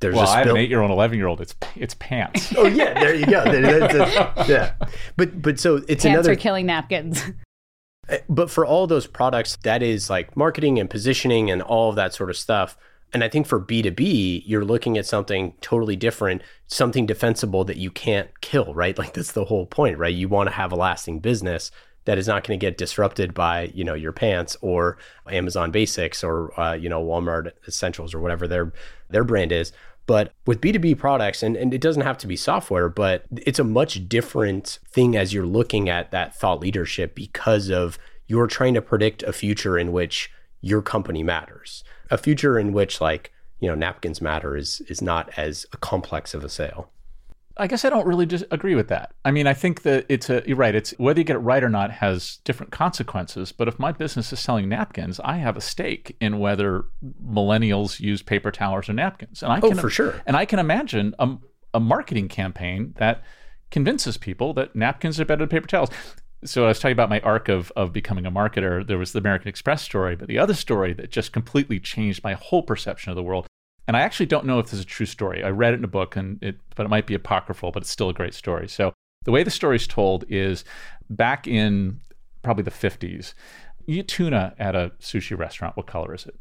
[0.00, 1.40] There's Well, a I have spill an eight-year-old, eleven-year-old.
[1.40, 2.52] It's it's pants.
[2.58, 3.44] oh yeah there you go.
[3.44, 4.74] There- that's a- yeah.
[5.16, 7.22] But but so it's Pants another are killing napkins.
[8.06, 11.96] Uh, but for all those products that is like marketing and positioning and all of
[11.96, 12.76] that sort of stuff.
[13.14, 17.90] And i think for b2b you're looking at something totally different something defensible that you
[17.90, 18.98] can't kill right?
[19.02, 20.14] Like that's the whole point right?
[20.14, 21.70] You want to have a lasting business
[22.04, 24.98] that is not going to get disrupted by you know your pants or
[25.30, 28.72] amazon basics or uh, you know walmart essentials or whatever their
[29.10, 29.72] their brand is
[30.06, 33.64] but with B2B products, and, and it doesn't have to be software, but it's a
[33.64, 38.82] much different thing as you're looking at that thought leadership because of you're trying to
[38.82, 41.84] predict a future in which your company matters.
[42.10, 46.44] A future in which like, you know, napkins matter is is not as complex of
[46.44, 46.90] a sale.
[47.56, 49.14] I guess I don't really just agree with that.
[49.24, 50.74] I mean, I think that it's a you're right.
[50.74, 53.52] It's whether you get it right or not has different consequences.
[53.52, 56.86] But if my business is selling napkins, I have a stake in whether
[57.24, 59.42] millennials use paper towels or napkins.
[59.42, 60.20] And I Oh, can for sure.
[60.26, 61.36] And I can imagine a,
[61.74, 63.22] a marketing campaign that
[63.70, 65.90] convinces people that napkins are better than paper towels.
[66.44, 68.86] So I was talking about my arc of of becoming a marketer.
[68.86, 72.34] There was the American Express story, but the other story that just completely changed my
[72.34, 73.46] whole perception of the world
[73.86, 75.44] And I actually don't know if this is a true story.
[75.44, 77.90] I read it in a book, and it, but it might be apocryphal, but it's
[77.90, 78.68] still a great story.
[78.68, 78.92] So
[79.24, 80.64] the way the story is told is
[81.10, 82.00] back in
[82.42, 83.34] probably the 50s,
[83.86, 85.76] you eat tuna at a sushi restaurant.
[85.76, 86.36] What color is it?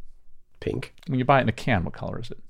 [0.59, 0.93] Pink.
[1.07, 2.41] When you buy it in a can, what color is it?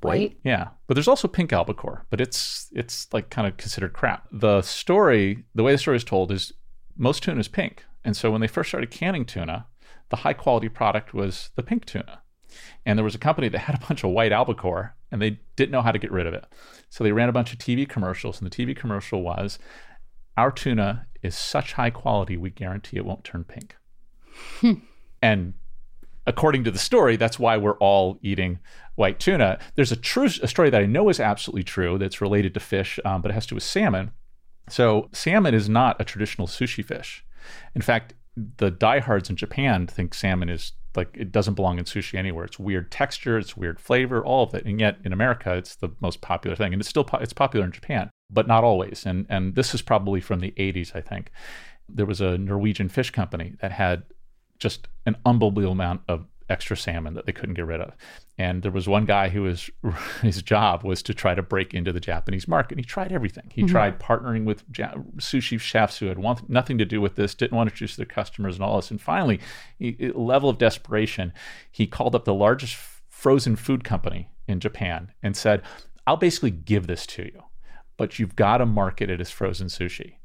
[0.00, 0.38] White.
[0.44, 4.28] Yeah, but there's also pink albacore, but it's it's like kind of considered crap.
[4.30, 6.52] The story, the way the story is told, is
[6.96, 9.66] most tuna is pink, and so when they first started canning tuna,
[10.10, 12.20] the high quality product was the pink tuna,
[12.84, 15.72] and there was a company that had a bunch of white albacore, and they didn't
[15.72, 16.44] know how to get rid of it,
[16.88, 19.58] so they ran a bunch of TV commercials, and the TV commercial was,
[20.36, 23.76] "Our tuna is such high quality, we guarantee it won't turn pink,"
[25.22, 25.54] and
[26.26, 28.58] according to the story, that's why we're all eating
[28.94, 29.58] white tuna.
[29.74, 32.98] There's a true a story that I know is absolutely true that's related to fish,
[33.04, 34.12] um, but it has to do with salmon.
[34.68, 37.24] So salmon is not a traditional sushi fish.
[37.74, 42.14] In fact, the diehards in Japan think salmon is like it doesn't belong in sushi
[42.14, 42.44] anywhere.
[42.44, 44.64] It's weird texture, it's weird flavor, all of it.
[44.64, 47.66] And yet in America, it's the most popular thing, and it's still po- it's popular
[47.66, 49.04] in Japan, but not always.
[49.06, 51.30] And and this is probably from the 80s, I think.
[51.88, 54.04] There was a Norwegian fish company that had
[54.58, 57.92] just an unbelievable amount of extra salmon that they couldn't get rid of.
[58.36, 59.70] And there was one guy who was
[60.22, 62.78] his job was to try to break into the Japanese market.
[62.78, 63.50] He tried everything.
[63.52, 63.70] He mm-hmm.
[63.70, 67.56] tried partnering with ja- sushi chefs who had want- nothing to do with this, didn't
[67.56, 68.90] want to introduce their customers and all this.
[68.90, 69.40] And finally,
[69.78, 71.32] he, level of desperation,
[71.70, 72.76] he called up the largest
[73.08, 75.62] frozen food company in Japan and said,
[76.06, 77.44] "I'll basically give this to you,
[77.96, 80.16] but you've got to market it as frozen sushi."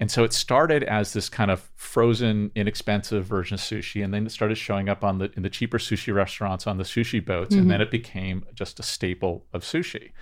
[0.00, 4.26] And so it started as this kind of frozen, inexpensive version of sushi, and then
[4.26, 7.50] it started showing up on the in the cheaper sushi restaurants on the sushi boats,
[7.50, 7.62] mm-hmm.
[7.62, 10.12] and then it became just a staple of sushi.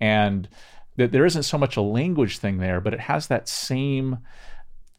[0.00, 0.48] And
[0.96, 4.18] that there isn't so much a language thing there, but it has that same,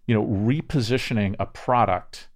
[0.08, 2.28] you know, repositioning a product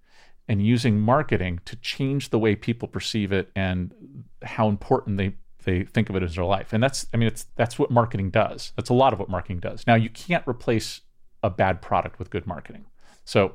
[0.48, 3.94] and using marketing to change the way people perceive it and
[4.42, 5.34] how important they
[5.64, 6.72] they think of it as their life.
[6.72, 8.72] And that's I mean it's that's what marketing does.
[8.76, 9.86] That's a lot of what marketing does.
[9.86, 11.02] Now you can't replace
[11.42, 12.84] a bad product with good marketing.
[13.24, 13.54] So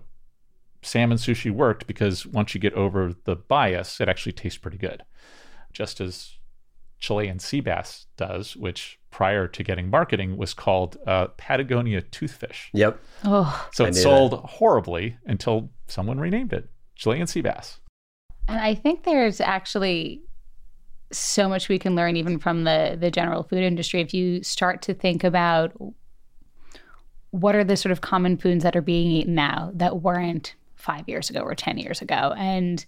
[0.81, 5.03] salmon sushi worked because once you get over the bias, it actually tastes pretty good.
[5.73, 6.37] Just as
[6.99, 12.69] Chilean sea bass does, which prior to getting marketing was called uh, Patagonia toothfish.
[12.73, 12.99] Yep.
[13.25, 13.67] Oh.
[13.73, 14.45] So it sold that.
[14.45, 17.79] horribly until someone renamed it Chilean sea bass.
[18.47, 20.21] And I think there's actually
[21.11, 24.81] so much we can learn even from the the general food industry if you start
[24.81, 25.71] to think about
[27.35, 31.07] what are the sort of common foods that are being eaten now that weren't five
[31.09, 32.33] years ago or 10 years ago?
[32.37, 32.85] And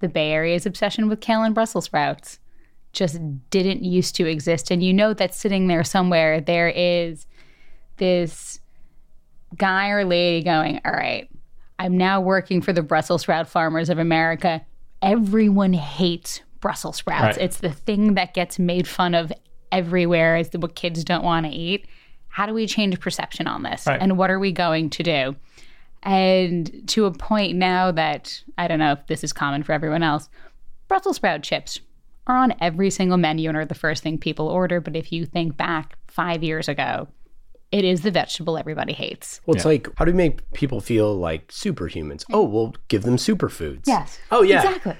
[0.00, 2.38] the Bay Area's obsession with kale and Brussels sprouts
[2.92, 3.18] just
[3.50, 4.70] didn't used to exist.
[4.70, 7.26] And you know that sitting there somewhere, there is
[7.96, 8.60] this
[9.56, 11.28] guy or lady going, All right,
[11.78, 14.64] I'm now working for the Brussels sprout farmers of America.
[15.00, 17.38] Everyone hates Brussels sprouts.
[17.38, 17.44] Right.
[17.44, 19.32] It's the thing that gets made fun of
[19.72, 21.86] everywhere as what kids don't want to eat
[22.34, 23.86] how do we change perception on this?
[23.86, 24.02] Right.
[24.02, 25.36] And what are we going to do?
[26.02, 30.02] And to a point now that I don't know if this is common for everyone
[30.02, 30.28] else,
[30.88, 31.78] Brussels sprout chips
[32.26, 34.80] are on every single menu and are the first thing people order.
[34.80, 37.06] But if you think back five years ago,
[37.70, 39.40] it is the vegetable everybody hates.
[39.46, 39.68] Well, it's yeah.
[39.68, 42.24] like, how do we make people feel like superhumans?
[42.32, 43.84] Oh, we'll give them superfoods.
[43.86, 44.18] Yes.
[44.32, 44.64] Oh, yeah.
[44.64, 44.96] Exactly.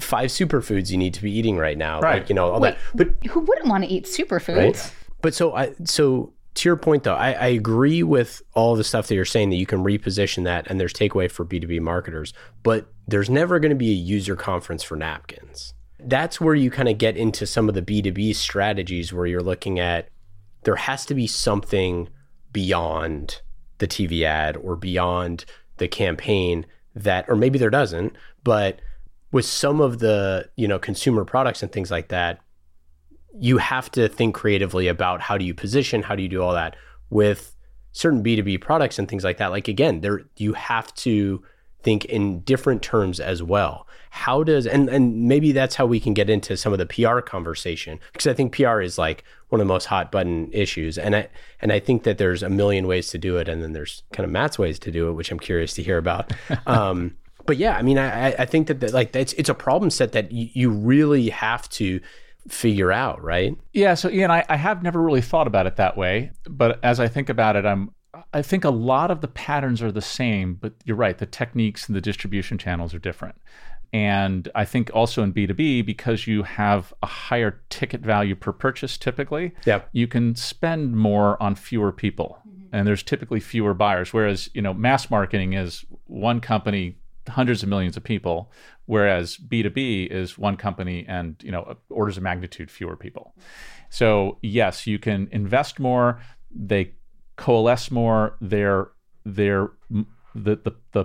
[0.00, 2.00] Five superfoods you need to be eating right now.
[2.00, 2.22] Right.
[2.22, 2.80] Like, you know, all Wait, that.
[2.92, 4.56] But who wouldn't want to eat superfoods?
[4.56, 4.92] Right?
[5.20, 9.06] But so I, so to your point though, I, I, agree with all the stuff
[9.06, 12.86] that you're saying that you can reposition that and there's takeaway for B2B marketers, but
[13.08, 15.74] there's never going to be a user conference for napkins.
[15.98, 19.78] That's where you kind of get into some of the B2B strategies where you're looking
[19.78, 20.08] at
[20.64, 22.08] there has to be something
[22.52, 23.40] beyond
[23.78, 25.44] the TV ad or beyond
[25.78, 28.80] the campaign that or maybe there doesn't, but
[29.32, 32.40] with some of the, you know, consumer products and things like that,
[33.38, 36.52] you have to think creatively about how do you position, how do you do all
[36.52, 36.76] that
[37.10, 37.54] with
[37.92, 39.50] certain B2B products and things like that.
[39.50, 41.42] Like again, there you have to
[41.82, 43.86] think in different terms as well.
[44.10, 47.20] How does and and maybe that's how we can get into some of the PR
[47.20, 51.16] conversation because I think PR is like one of the most hot button issues and
[51.16, 51.28] I
[51.60, 54.24] and I think that there's a million ways to do it and then there's kind
[54.24, 56.32] of Matt's ways to do it which I'm curious to hear about.
[56.66, 57.16] um,
[57.46, 60.12] but yeah, I mean, I, I think that, that like it's it's a problem set
[60.12, 62.00] that you, you really have to
[62.48, 63.56] figure out, right?
[63.72, 63.94] Yeah.
[63.94, 67.08] So Ian, I, I have never really thought about it that way, but as I
[67.08, 67.90] think about it, I'm
[68.34, 71.16] I think a lot of the patterns are the same, but you're right.
[71.16, 73.36] The techniques and the distribution channels are different.
[73.92, 78.96] And I think also in B2B, because you have a higher ticket value per purchase
[78.96, 79.88] typically, yep.
[79.92, 82.38] you can spend more on fewer people.
[82.48, 82.74] Mm-hmm.
[82.74, 84.12] And there's typically fewer buyers.
[84.12, 86.96] Whereas, you know, mass marketing is one company
[87.28, 88.50] hundreds of millions of people,
[88.86, 93.34] whereas B2B is one company and you know orders of magnitude fewer people.
[93.90, 96.20] So yes, you can invest more.
[96.50, 96.94] They
[97.36, 98.36] coalesce more.
[98.40, 98.88] They're
[99.24, 99.70] they're
[100.34, 101.04] the the the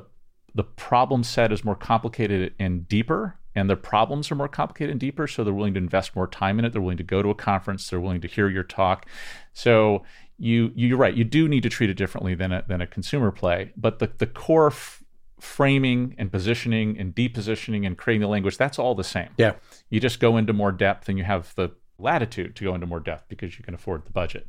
[0.55, 4.99] the problem set is more complicated and deeper and their problems are more complicated and
[4.99, 7.29] deeper so they're willing to invest more time in it they're willing to go to
[7.29, 9.05] a conference they're willing to hear your talk
[9.53, 10.03] so
[10.37, 13.31] you you're right you do need to treat it differently than a, than a consumer
[13.31, 15.03] play but the, the core f-
[15.39, 19.53] framing and positioning and depositioning and creating the language that's all the same Yeah.
[19.89, 21.69] you just go into more depth and you have the
[21.99, 24.47] latitude to go into more depth because you can afford the budget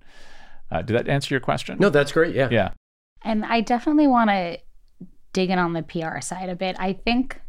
[0.70, 2.34] uh, did that answer your question No, that's great.
[2.34, 2.48] Yeah.
[2.50, 2.70] yeah
[3.24, 4.58] And I definitely want to
[5.32, 6.76] dig in on the PR side a bit.
[6.78, 7.40] I think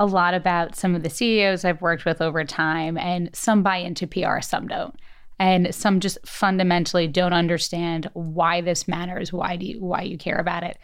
[0.00, 3.76] a lot about some of the CEOs I've worked with over time, and some buy
[3.76, 4.94] into PR, some don't.
[5.38, 10.38] And some just fundamentally don't understand why this matters, why do you why you care
[10.38, 10.78] about it.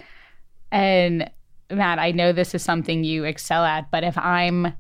[0.71, 1.31] And
[1.71, 4.73] Matt, I know this is something you excel at, but if I'm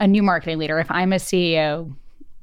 [0.00, 1.94] a new marketing leader, if I'm a CEO,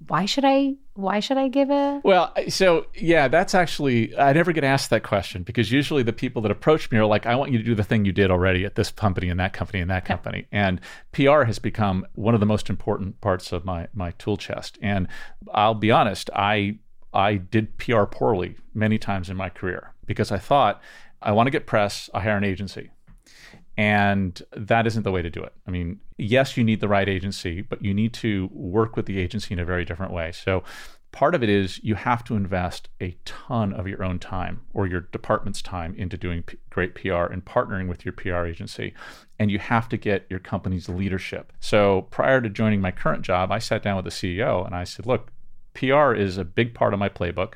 [0.07, 4.51] why should I why should I give a Well, so yeah, that's actually I never
[4.51, 7.51] get asked that question because usually the people that approach me are like, "I want
[7.51, 9.89] you to do the thing you did already at this company and that company and
[9.91, 14.11] that company." And PR has become one of the most important parts of my my
[14.11, 14.79] tool chest.
[14.81, 15.07] And
[15.53, 16.79] I'll be honest, I
[17.13, 20.81] I did PR poorly many times in my career because I thought
[21.21, 22.89] I want to get press, I hire an agency.
[23.79, 25.53] And that isn't the way to do it.
[25.65, 29.17] I mean, yes, you need the right agency, but you need to work with the
[29.17, 30.33] agency in a very different way.
[30.33, 30.65] So,
[31.13, 34.85] part of it is you have to invest a ton of your own time or
[34.85, 38.93] your department's time into doing P- great PR and partnering with your PR agency.
[39.39, 41.53] And you have to get your company's leadership.
[41.61, 44.83] So, prior to joining my current job, I sat down with the CEO and I
[44.83, 45.31] said, Look,
[45.73, 47.53] PR is a big part of my playbook.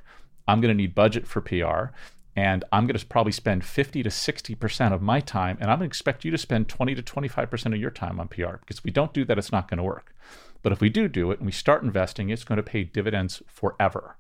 [0.48, 1.94] I'm going to need budget for PR
[2.36, 5.90] and I'm going to probably spend 50 to 60% of my time, and I'm going
[5.90, 8.84] to expect you to spend 20 to 25% of your time on PR because if
[8.84, 10.16] we don't do that, it's not going to work.
[10.64, 13.44] But if we do do it and we start investing, it's going to pay dividends
[13.48, 14.18] forever.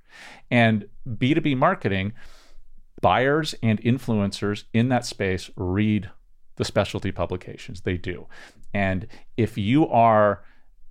[0.51, 2.13] And B2B marketing,
[3.01, 6.11] buyers and influencers in that space read
[6.57, 7.81] the specialty publications.
[7.81, 8.27] They do.
[8.73, 9.07] And
[9.37, 10.43] if you are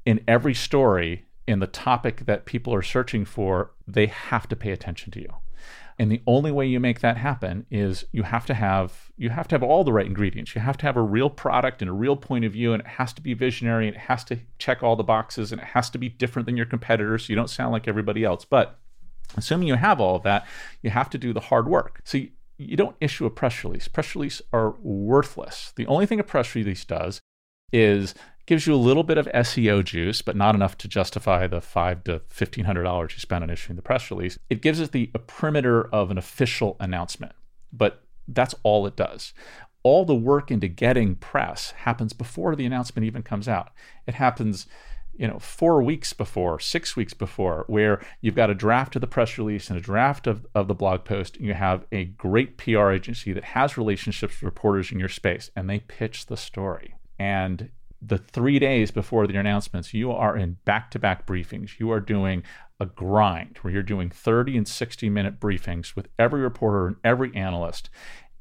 [0.04, 4.72] in every story in the topic that people are searching for, they have to pay
[4.72, 5.32] attention to you.
[5.98, 9.46] And the only way you make that happen is you have to have you have
[9.48, 10.54] to have all the right ingredients.
[10.54, 12.88] You have to have a real product and a real point of view, and it
[12.88, 15.90] has to be visionary, and it has to check all the boxes, and it has
[15.90, 18.44] to be different than your competitors, so you don't sound like everybody else.
[18.44, 18.78] But
[19.36, 20.46] assuming you have all of that,
[20.82, 22.00] you have to do the hard work.
[22.04, 23.88] So you, you don't issue a press release.
[23.88, 25.72] Press releases are worthless.
[25.76, 27.20] The only thing a press release does
[27.72, 28.14] is
[28.46, 32.04] gives you a little bit of SEO juice, but not enough to justify the five
[32.04, 34.38] to fifteen hundred dollars you spent on issuing the press release.
[34.50, 37.32] It gives it the perimeter of an official announcement,
[37.72, 39.32] but that's all it does.
[39.84, 43.70] All the work into getting press happens before the announcement even comes out.
[44.06, 44.66] It happens,
[45.12, 49.08] you know, four weeks before, six weeks before, where you've got a draft of the
[49.08, 52.58] press release and a draft of, of the blog post, and you have a great
[52.58, 56.94] PR agency that has relationships with reporters in your space, and they pitch the story.
[57.18, 57.70] And
[58.04, 61.78] the three days before the announcements, you are in back to back briefings.
[61.78, 62.42] You are doing
[62.80, 67.34] a grind where you're doing 30 and 60 minute briefings with every reporter and every
[67.36, 67.90] analyst.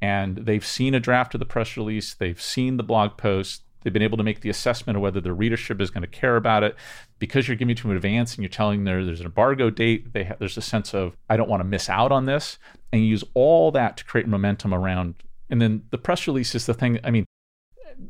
[0.02, 3.94] And they've seen a draft of the press release, they've seen the blog post, they've
[3.94, 6.64] been able to make the assessment of whether the readership is going to care about
[6.64, 6.76] it.
[7.20, 10.08] Because you're giving to them in advance and you're telling them there's an embargo date,
[10.16, 12.58] ha- there's a sense of, I don't want to miss out on this.
[12.92, 15.16] And you use all that to create momentum around.
[15.52, 17.00] And then the press release is the thing.
[17.04, 17.26] I mean,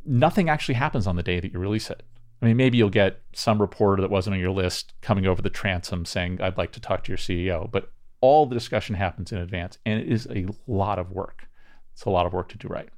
[0.05, 2.03] nothing actually happens on the day that you release it.
[2.41, 5.49] I mean, maybe you'll get some reporter that wasn't on your list coming over the
[5.49, 9.37] transom saying, I'd like to talk to your CEO, but all the discussion happens in
[9.37, 11.47] advance and it is a lot of work.
[11.93, 12.89] It's a lot of work to do right.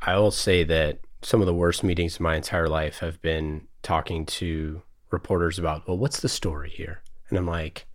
[0.00, 3.66] I will say that some of the worst meetings of my entire life have been
[3.82, 7.02] talking to reporters about, well, what's the story here?
[7.28, 7.86] And I'm like,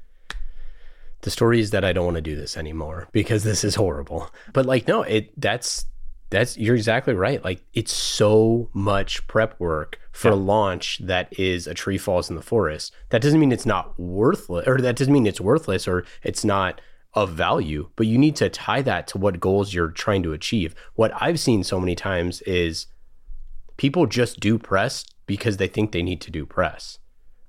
[1.22, 4.30] the story is that I don't want to do this anymore because this is horrible.
[4.54, 5.86] But like, no, it that's
[6.30, 7.44] that's you're exactly right.
[7.44, 12.36] Like it's so much prep work for a launch that is a tree falls in
[12.36, 12.94] the forest.
[13.10, 16.82] That doesn't mean it's not worthless or that doesn't mean it's worthless or it's not
[17.14, 20.76] of value, but you need to tie that to what goals you're trying to achieve.
[20.96, 22.88] What I've seen so many times is
[23.78, 27.00] people just do press because they think they need to do press.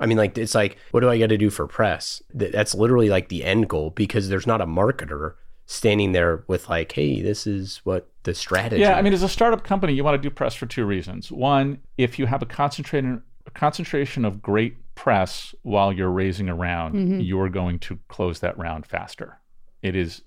[0.00, 2.22] I mean, like, it's like, what do I got to do for press?
[2.32, 5.34] That's literally like the end goal because there's not a marketer
[5.70, 9.28] standing there with, like, hey, this is what the strategy Yeah, I mean, as a
[9.28, 11.30] startup company, you want to do press for two reasons.
[11.30, 16.54] One, if you have a concentrated a concentration of great press while you're raising a
[16.54, 17.20] round, mm-hmm.
[17.20, 19.38] you're going to close that round faster.
[19.80, 20.22] It is.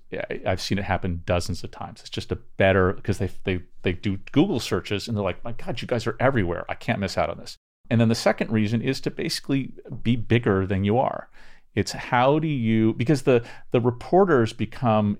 [0.46, 2.00] I've seen it happen dozens of times.
[2.00, 5.52] It's just a better because they they they do Google searches and they're like, my
[5.52, 6.64] God, you guys are everywhere.
[6.68, 7.56] I can't miss out on this.
[7.90, 11.28] And then the second reason is to basically be bigger than you are.
[11.74, 15.18] It's how do you because the the reporters become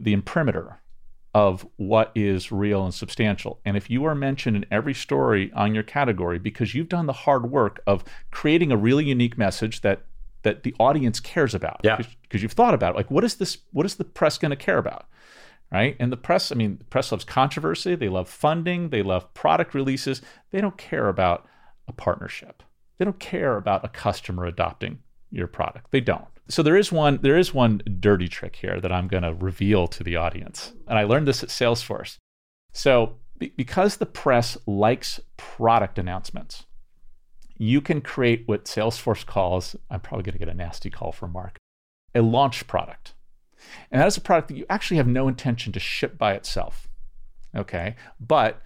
[0.00, 0.80] the imprimatur
[1.36, 3.60] of what is real and substantial.
[3.66, 7.12] And if you are mentioned in every story on your category because you've done the
[7.12, 10.06] hard work of creating a really unique message that
[10.44, 13.58] that the audience cares about, yeah, because you've thought about it, like what is this?
[13.72, 15.06] What is the press going to care about?
[15.70, 15.96] Right.
[15.98, 17.96] And the press, I mean, the press loves controversy.
[17.96, 18.90] They love funding.
[18.90, 20.22] They love product releases.
[20.52, 21.44] They don't care about
[21.88, 22.62] a partnership.
[22.98, 25.00] They don't care about a customer adopting
[25.36, 25.90] your product.
[25.90, 26.26] They don't.
[26.48, 29.86] So there is one there is one dirty trick here that I'm going to reveal
[29.88, 30.72] to the audience.
[30.86, 32.16] And I learned this at Salesforce.
[32.72, 36.64] So be- because the press likes product announcements,
[37.56, 41.32] you can create what Salesforce calls I'm probably going to get a nasty call from
[41.32, 41.58] Mark,
[42.14, 43.14] a launch product.
[43.90, 46.88] And that is a product that you actually have no intention to ship by itself.
[47.56, 47.96] Okay?
[48.20, 48.62] But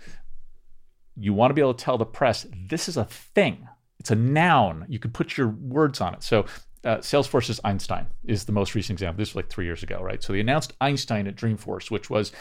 [1.17, 3.69] you want to be able to tell the press this is a thing.
[4.01, 4.87] It's a noun.
[4.89, 6.23] You can put your words on it.
[6.23, 6.47] So
[6.85, 9.19] uh, Salesforce's Einstein is the most recent example.
[9.19, 10.23] This was like three years ago, right?
[10.23, 12.33] So they announced Einstein at Dreamforce, which was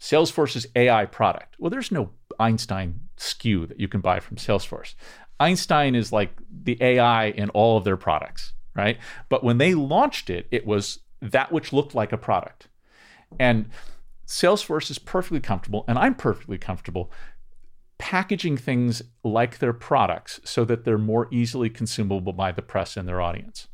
[0.00, 1.56] Salesforce's AI product.
[1.58, 4.94] Well, there's no Einstein SKU that you can buy from Salesforce.
[5.40, 8.98] Einstein is like the AI in all of their products, right?
[9.28, 12.68] But when they launched it, it was that which looked like a product.
[13.40, 13.70] And
[14.26, 17.10] Salesforce is perfectly comfortable, and I'm perfectly comfortable
[17.98, 23.08] packaging things like their products so that they're more easily consumable by the press and
[23.08, 23.66] their audience.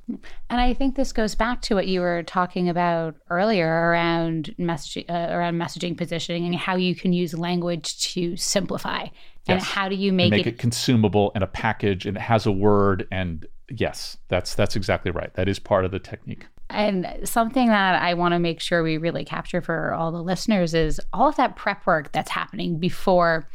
[0.49, 5.09] And I think this goes back to what you were talking about earlier around messaging,
[5.11, 9.03] uh, around messaging positioning and how you can use language to simplify.
[9.47, 9.65] And yes.
[9.65, 12.53] how do you make, make it, it consumable and a package and it has a
[12.53, 15.33] word and yes, that's that's exactly right.
[15.35, 16.47] That is part of the technique.
[16.71, 20.73] And something that I want to make sure we really capture for all the listeners
[20.73, 23.47] is all of that prep work that's happening before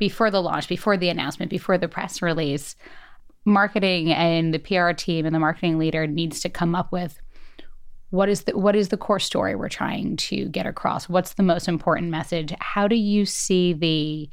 [0.00, 2.74] before the launch, before the announcement, before the press release,
[3.44, 7.20] marketing and the PR team and the marketing leader needs to come up with
[8.08, 11.08] what is the what is the core story we're trying to get across?
[11.08, 12.52] What's the most important message?
[12.58, 14.28] How do you see the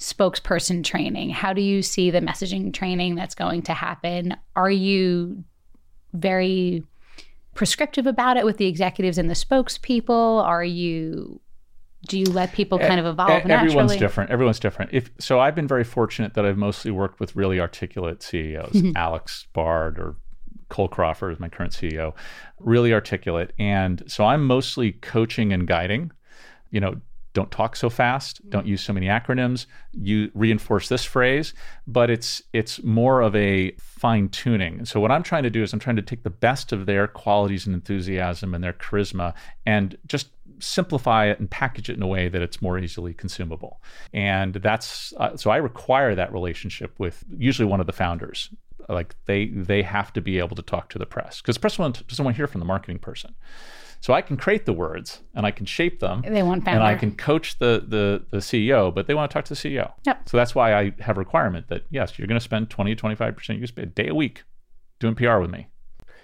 [0.00, 1.30] spokesperson training?
[1.30, 4.34] How do you see the messaging training that's going to happen?
[4.56, 5.44] Are you
[6.14, 6.82] very
[7.54, 10.42] prescriptive about it with the executives and the spokespeople?
[10.42, 11.40] Are you
[12.06, 13.72] do you let people kind of evolve Everyone's naturally?
[13.72, 14.30] Everyone's different.
[14.30, 14.90] Everyone's different.
[14.94, 18.82] If so, I've been very fortunate that I've mostly worked with really articulate CEOs.
[18.96, 20.16] Alex Bard or
[20.70, 22.14] Cole Crawford is my current CEO,
[22.58, 26.12] really articulate, and so I'm mostly coaching and guiding.
[26.70, 27.00] You know,
[27.32, 29.66] don't talk so fast don't use so many acronyms.
[29.92, 31.54] You reinforce this phrase
[31.86, 34.84] but it's it's more of a fine tuning.
[34.84, 37.06] So what i'm trying to do is i'm trying to take the best of their
[37.06, 39.34] qualities and enthusiasm and their charisma
[39.66, 40.28] and just
[40.62, 43.82] simplify it and package it in a way that it's more easily consumable.
[44.12, 48.50] And that's uh, so i require that relationship with usually one of the founders.
[48.88, 51.40] Like they they have to be able to talk to the press.
[51.40, 53.34] Because the press doesn't want to hear from the marketing person
[54.00, 56.22] so I can create the words and I can shape them.
[56.26, 56.80] They want founder.
[56.80, 59.60] And I can coach the, the, the CEO, but they want to talk to the
[59.60, 59.92] CEO.
[60.04, 60.28] Yep.
[60.28, 63.02] So that's why I have a requirement that, yes, you're going to spend 20, to
[63.02, 64.42] 25% you spend a day a week
[65.00, 65.68] doing PR with me.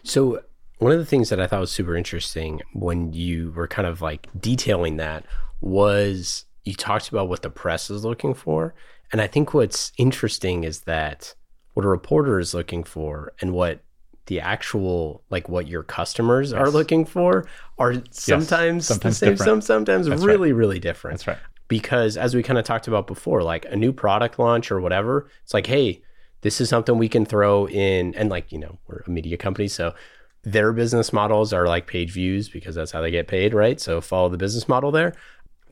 [0.03, 0.43] So
[0.79, 4.01] one of the things that I thought was super interesting when you were kind of
[4.01, 5.25] like detailing that
[5.61, 8.75] was you talked about what the press is looking for.
[9.13, 11.35] And I think what's interesting is that
[11.75, 13.83] what a reporter is looking for and what
[14.27, 16.61] the actual like what your customers yes.
[16.61, 17.47] are looking for
[17.79, 18.99] are sometimes, yes.
[18.99, 19.49] sometimes the same different.
[19.49, 20.59] some sometimes That's really right.
[20.59, 23.93] really different That's right because as we kind of talked about before like a new
[23.93, 26.03] product launch or whatever it's like hey
[26.43, 29.69] this is something we can throw in and like you know we're a media company
[29.69, 29.95] so
[30.43, 34.01] their business models are like page views because that's how they get paid right so
[34.01, 35.15] follow the business model there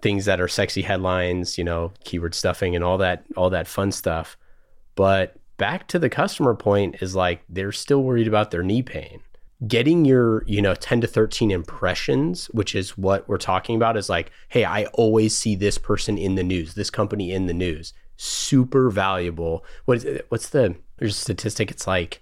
[0.00, 3.92] things that are sexy headlines you know keyword stuffing and all that all that fun
[3.92, 4.36] stuff
[4.96, 9.20] but back to the customer point is like they're still worried about their knee pain.
[9.66, 14.08] Getting your, you know, 10 to 13 impressions, which is what we're talking about, is
[14.08, 17.94] like, hey, I always see this person in the news, this company in the news.
[18.16, 19.64] Super valuable.
[19.84, 20.26] What is it?
[20.28, 21.70] What's the there's a statistic?
[21.70, 22.20] It's like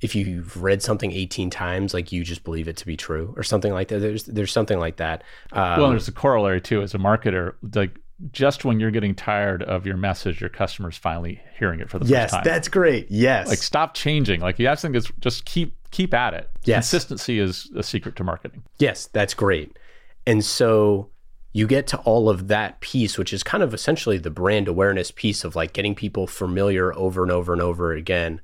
[0.00, 3.42] if you've read something 18 times, like you just believe it to be true or
[3.42, 3.98] something like that.
[3.98, 5.24] There's there's something like that.
[5.52, 6.82] Um, well, there's a corollary too.
[6.82, 7.98] As a marketer, like
[8.32, 12.06] just when you're getting tired of your message, your customer's finally hearing it for the
[12.06, 12.42] yes, first time.
[12.44, 13.10] Yes, that's great.
[13.10, 13.48] Yes.
[13.48, 14.40] Like stop changing.
[14.40, 16.50] Like you have to just keep keep at it.
[16.64, 16.90] Yes.
[16.90, 18.62] Consistency is a secret to marketing.
[18.78, 19.78] Yes, that's great.
[20.26, 21.10] And so
[21.52, 25.10] you get to all of that piece, which is kind of essentially the brand awareness
[25.10, 28.40] piece of like getting people familiar over and over and over again.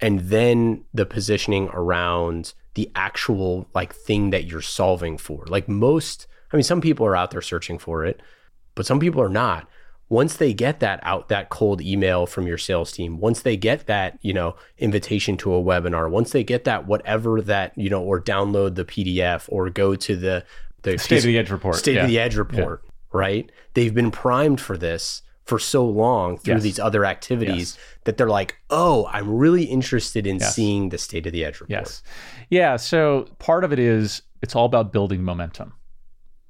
[0.00, 5.44] And then the positioning around the actual like thing that you're solving for.
[5.46, 8.20] Like most, I mean, some people are out there searching for it,
[8.80, 9.68] but some people are not.
[10.08, 13.86] Once they get that out, that cold email from your sales team, once they get
[13.86, 18.02] that, you know, invitation to a webinar, once they get that, whatever that, you know,
[18.02, 20.46] or download the PDF or go to the,
[20.80, 21.76] the State of the Edge report.
[21.76, 22.04] State yeah.
[22.04, 23.52] of the Edge report, right?
[23.74, 26.62] They've been primed for this for so long through Yes.
[26.62, 27.78] these other activities Yes.
[28.04, 30.54] that they're like, oh, I'm really interested in Yes.
[30.54, 31.68] seeing the State of the Edge report.
[31.82, 32.02] Yes.
[32.48, 32.76] Yeah.
[32.76, 35.74] So part of it is it's all about building momentum,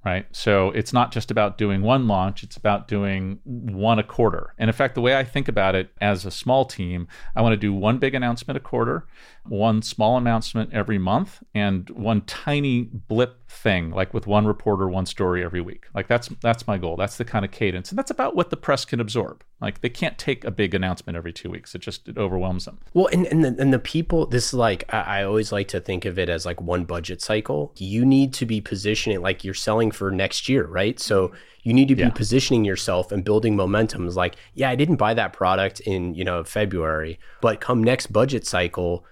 [0.05, 0.27] right?
[0.33, 4.55] So it's not just about doing one launch, it's about doing one a quarter.
[4.59, 7.53] And in fact, the way I think about it as a small team, I want
[7.53, 9.07] to do one big announcement a quarter,
[9.47, 15.07] one small announcement every month, and one tiny blip thing, like with one reporter, one
[15.07, 15.87] story every week.
[15.95, 16.97] Like that's that's my goal.
[16.97, 17.91] That's the kind of cadence.
[17.91, 19.43] And that's about what the press can absorb.
[19.61, 21.75] Like they can't take a big announcement every two weeks.
[21.75, 22.79] It just it overwhelms them.
[22.95, 25.81] Well, and and the, and the people, this is like I, I always like to
[25.81, 27.73] think of it as like one budget cycle.
[27.77, 30.99] You need to be positioning like you're selling for next year, right?
[31.01, 31.33] So
[31.63, 32.11] you need to be Yeah.
[32.11, 34.07] positioning yourself and building momentum.
[34.07, 38.13] Is like, yeah, I didn't buy that product in you know February, but come next
[38.13, 39.05] budget cycle,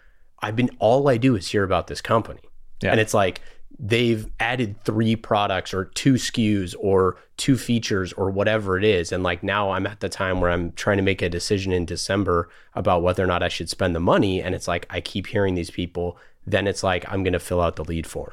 [0.43, 2.41] I've been all I do is hear about this company,
[2.83, 2.93] Yeah.
[2.93, 3.41] and it's like
[3.81, 9.13] they've added three products or two SKUs or two features or whatever it is.
[9.13, 11.85] And like now I'm at the time where I'm trying to make a decision in
[11.85, 14.43] December about whether or not I should spend the money.
[14.43, 16.19] And it's like I keep hearing these people.
[16.45, 18.33] Then it's like I'm going to fill out the lead form.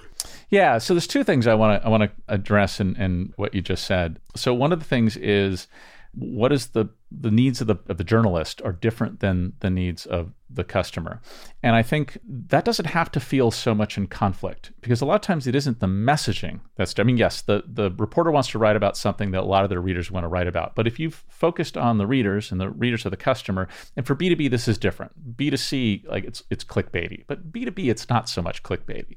[0.50, 3.54] Yeah, so there's two things I want to I want to address in, in what
[3.54, 4.18] you just said.
[4.36, 5.68] So one of the things is
[6.18, 10.06] what is the the needs of the of the journalist are different than the needs
[10.06, 11.22] of the customer.
[11.64, 15.16] And I think that doesn't have to feel so much in conflict because a lot
[15.16, 18.60] of times it isn't the messaging that's I mean yes, the the reporter wants to
[18.60, 20.76] write about something that a lot of their readers want to write about.
[20.76, 24.16] But if you've focused on the readers and the readers are the customer, and for
[24.16, 25.38] B2B this is different.
[25.38, 29.16] B2C like it's it's clickbaity, but B2B it's not so much clickbaity.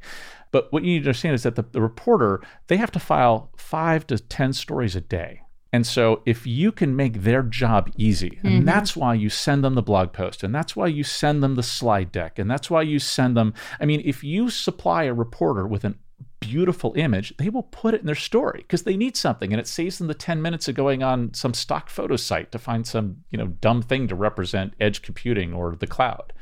[0.50, 3.50] But what you need to understand is that the, the reporter, they have to file
[3.56, 5.42] five to 10 stories a day.
[5.72, 8.64] And so if you can make their job easy, and mm-hmm.
[8.64, 11.62] that's why you send them the blog post, and that's why you send them the
[11.62, 15.66] slide deck, and that's why you send them, I mean, if you supply a reporter
[15.66, 15.96] with an
[16.40, 19.66] beautiful image, they will put it in their story because they need something and it
[19.66, 23.18] saves them the 10 minutes of going on some stock photo site to find some,
[23.30, 26.32] you know, dumb thing to represent edge computing or the cloud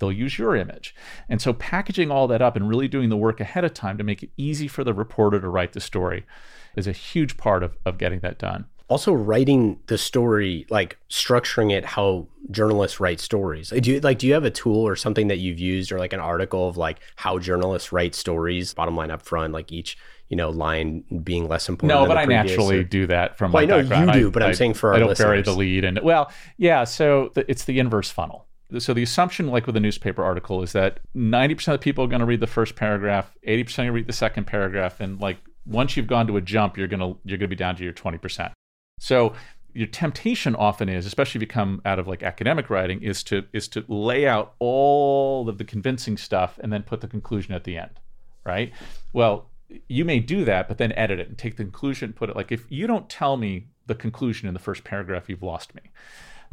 [0.00, 0.94] they'll use your image.
[1.28, 4.04] And so packaging all that up and really doing the work ahead of time to
[4.04, 6.26] make it easy for the reporter to write the story
[6.74, 8.66] is a huge part of, of getting that done.
[8.88, 13.70] Also, writing the story, like structuring it how journalists write stories.
[13.70, 14.18] Do you like?
[14.18, 16.76] Do you have a tool or something that you've used, or like an article of
[16.76, 18.74] like how journalists write stories?
[18.74, 19.96] Bottom line up front, like each
[20.28, 21.96] you know line being less important.
[21.96, 24.30] No, than but I naturally or- do that from Well, my I know you do,
[24.32, 25.84] but I'm saying for our I don't bury the lead.
[25.84, 26.82] And well, yeah.
[26.82, 28.48] So the, it's the inverse funnel.
[28.78, 32.08] So the assumption, like with a newspaper article, is that 90% of the people are
[32.08, 35.20] going to read the first paragraph, 80% are going to read the second paragraph, and
[35.20, 37.92] like once you've gone to a jump, you're gonna you're gonna be down to your
[37.92, 38.52] 20%.
[38.98, 39.34] So
[39.72, 43.44] your temptation often is, especially if you come out of like academic writing, is to
[43.52, 47.64] is to lay out all of the convincing stuff and then put the conclusion at
[47.64, 48.00] the end,
[48.44, 48.72] right?
[49.12, 49.46] Well,
[49.88, 52.36] you may do that, but then edit it and take the conclusion, and put it
[52.36, 55.82] like if you don't tell me the conclusion in the first paragraph, you've lost me.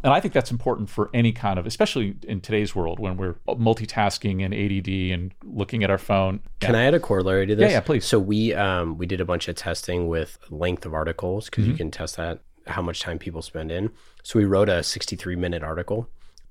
[0.03, 3.33] And I think that's important for any kind of, especially in today's world when we're
[3.47, 6.41] multitasking and ADD and looking at our phone.
[6.59, 7.71] Can I add a corollary to this?
[7.71, 8.05] yeah, please.
[8.05, 11.71] So we um we did a bunch of testing with length of articles because Mm-hmm.
[11.71, 13.89] you can test that how much time people spend in.
[14.23, 16.09] So we wrote a 63 minute article.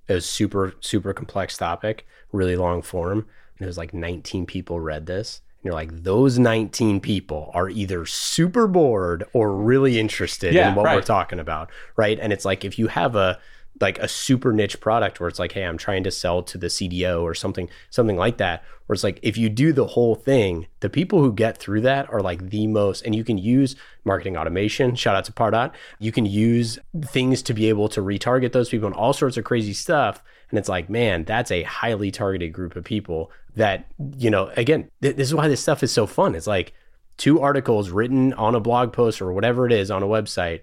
[0.09, 3.19] It was super super complex topic, really long form,
[3.59, 5.41] and it was like 19 people read this.
[5.67, 10.85] You're like, those 19 people are either super bored or really interested Yeah, in what
[10.85, 12.19] we're talking about, right?
[12.21, 13.39] And it's like if you have a
[13.81, 16.69] like a super niche product where it's like, hey, I'm trying to sell to the
[16.69, 20.67] CDO or something, something like that, where it's like if you do the whole thing,
[20.81, 24.37] the people who get through that are like the most, and you can use marketing
[24.37, 24.95] automation.
[24.95, 25.73] Shout out to Pardot.
[25.99, 29.45] You can use things to be able to retarget those people and all sorts of
[29.45, 30.23] crazy stuff.
[30.51, 33.87] And it's like, man, that's a highly targeted group of people that,
[34.17, 36.35] you know, again, th- this is why this stuff is so fun.
[36.35, 36.73] It's like
[37.17, 40.61] two articles written on a blog post or whatever it is on a website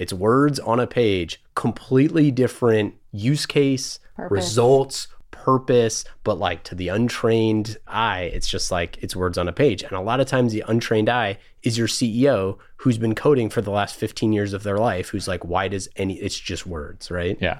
[0.00, 3.98] it's words on a page, completely different use case,
[4.30, 9.52] results, purpose, but like to the untrained eye, it's just like it's words on a
[9.52, 9.82] page.
[9.82, 13.60] And a lot of times the untrained eye is your CEO who's been coding for
[13.60, 17.10] the last 15 years of their life, who's like, why does any it's just words,
[17.10, 17.36] right?
[17.38, 17.58] Yeah,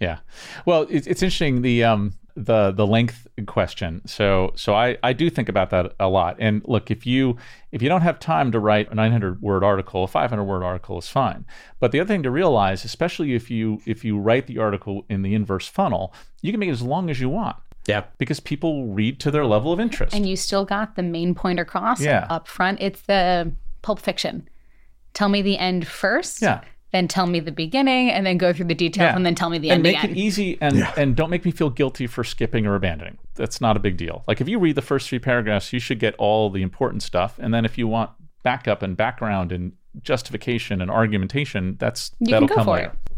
[0.00, 0.18] yeah.
[0.66, 4.00] Well, it's, it's interesting the um the the length question.
[4.06, 6.36] So so I I do think about that a lot.
[6.38, 7.36] And look, if you
[7.72, 10.98] if you don't have time to write a 900 word article, a 500 word article
[10.98, 11.44] is fine.
[11.80, 15.22] But the other thing to realize, especially if you if you write the article in
[15.22, 17.56] the inverse funnel, you can make it as long as you want.
[17.86, 18.04] Yeah.
[18.18, 20.14] because people read to their level of interest.
[20.14, 22.26] And you still got the main point across Yeah.
[22.30, 22.80] up front.
[22.80, 24.48] It's the Pulp Fiction.
[25.14, 26.40] Tell me the end first.
[26.42, 26.60] Yeah.
[26.92, 29.16] Then tell me the beginning, and then go through the details, Yeah.
[29.16, 30.16] and then tell me the and end And make again.
[30.16, 33.18] it easy and and don't make me feel guilty for skipping or abandoning.
[33.36, 34.24] That's not a big deal.
[34.26, 37.38] Like if you read the first three paragraphs, you should get all the important stuff,
[37.38, 38.10] and then if you want
[38.42, 39.72] backup and background and
[40.02, 42.92] justification and argumentation, that's you that'll can go come for later.
[43.10, 43.12] it.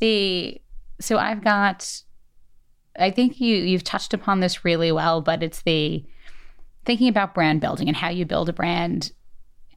[0.00, 0.60] The
[1.00, 2.02] so I've got.
[2.98, 6.04] I think you you've touched upon this really well, but it's the
[6.84, 9.12] thinking about brand building and how you build a brand.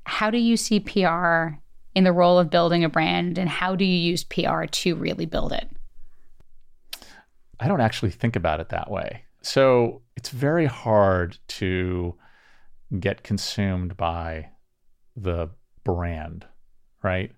[0.06, 1.60] How do you see PR
[1.96, 5.26] in the role of building a brand, and how do you use PR to really
[5.26, 5.70] build it?
[7.60, 9.24] I don't actually think about it that way.
[9.42, 12.16] So it's very hard to
[13.00, 14.50] get consumed by
[15.16, 15.50] the
[15.84, 16.46] brand,
[17.04, 17.32] right?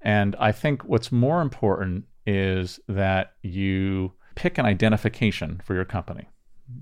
[0.00, 6.28] And I think what's more important is that you pick an identification for your company.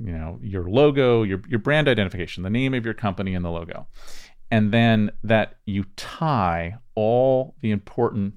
[0.01, 3.51] You know, your logo, your your brand identification, the name of your company and the
[3.51, 3.87] logo.
[4.51, 8.35] And then that you tie all the important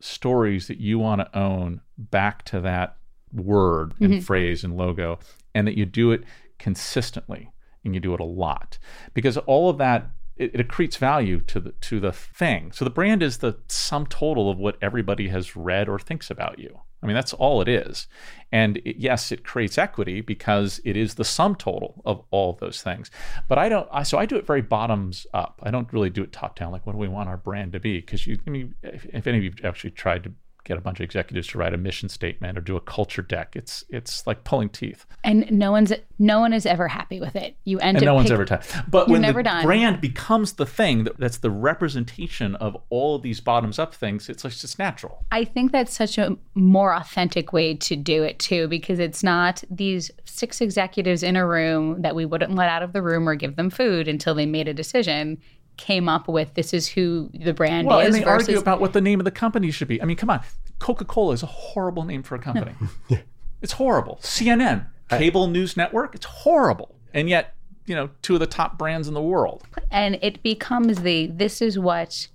[0.00, 2.96] stories that you want to own back to that
[3.32, 4.20] word and mm-hmm.
[4.20, 5.18] phrase and logo
[5.54, 6.24] and that you do it
[6.58, 7.50] consistently
[7.84, 8.78] and you do it a lot.
[9.14, 12.72] Because all of that it, it accretes value to the to the thing.
[12.72, 16.58] So the brand is the sum total of what everybody has read or thinks about
[16.58, 18.06] you i mean that's all it is.
[18.50, 22.60] And it, yes it creates equity because it is the sum total of all of
[22.60, 23.10] those things.
[23.48, 25.60] But i don't I, so i do it very bottoms up.
[25.62, 27.80] I don't really do it top down like what do we want our brand to
[27.80, 28.00] be?
[28.00, 30.32] Because you i mean if, if any of you have actually tried to
[30.68, 33.56] get a bunch of executives to write a mission statement or do a culture deck
[33.56, 37.56] it's it's like pulling teeth And no one's no one is ever happy with it.
[37.64, 38.64] You end and up no one's pick- ever tired.
[38.88, 39.64] But when the done.
[39.64, 44.28] brand becomes the thing that, that's the representation of all of these bottoms up things,
[44.28, 45.24] it's just it's natural.
[45.30, 49.62] I think that's such a more authentic way to do it too, because it's not
[49.70, 53.34] these six executives in a room that we wouldn't let out of the room or
[53.34, 55.38] give them food until they made a decision.
[55.78, 58.80] Came up with this is who the brand Well, is and they versus argue about
[58.80, 60.02] what the name of the company should be.
[60.02, 60.40] I mean, come on,
[60.78, 62.72] Coca Cola is a horrible name for a company.
[63.62, 64.18] it's horrible.
[64.22, 66.94] CNN, cable news network, it's horrible.
[67.14, 67.54] And yet,
[67.86, 69.62] you know, two of the top brands in the world.
[69.90, 72.28] and it becomes the this is what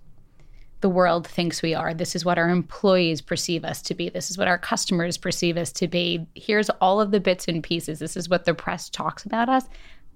[0.81, 1.93] the world thinks we are.
[1.93, 4.09] This is what our employees perceive us to be.
[4.09, 6.27] This is what our customers perceive us to be.
[6.35, 7.99] Here's all of the bits and pieces.
[7.99, 9.65] This is what the press talks about us.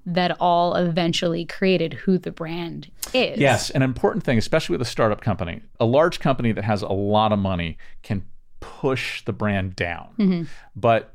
[0.07, 3.37] That all eventually created who the brand is.
[3.37, 5.61] Yes, an important thing, especially with a startup company.
[5.79, 8.25] A large company that has a lot of money can
[8.59, 10.43] push the brand down, mm-hmm.
[10.75, 11.13] but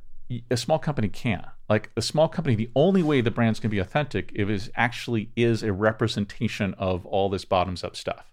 [0.51, 1.47] a small company can't.
[1.69, 4.71] Like a small company, the only way the brand's can be authentic if it is
[4.77, 8.31] actually is a representation of all this bottoms up stuff.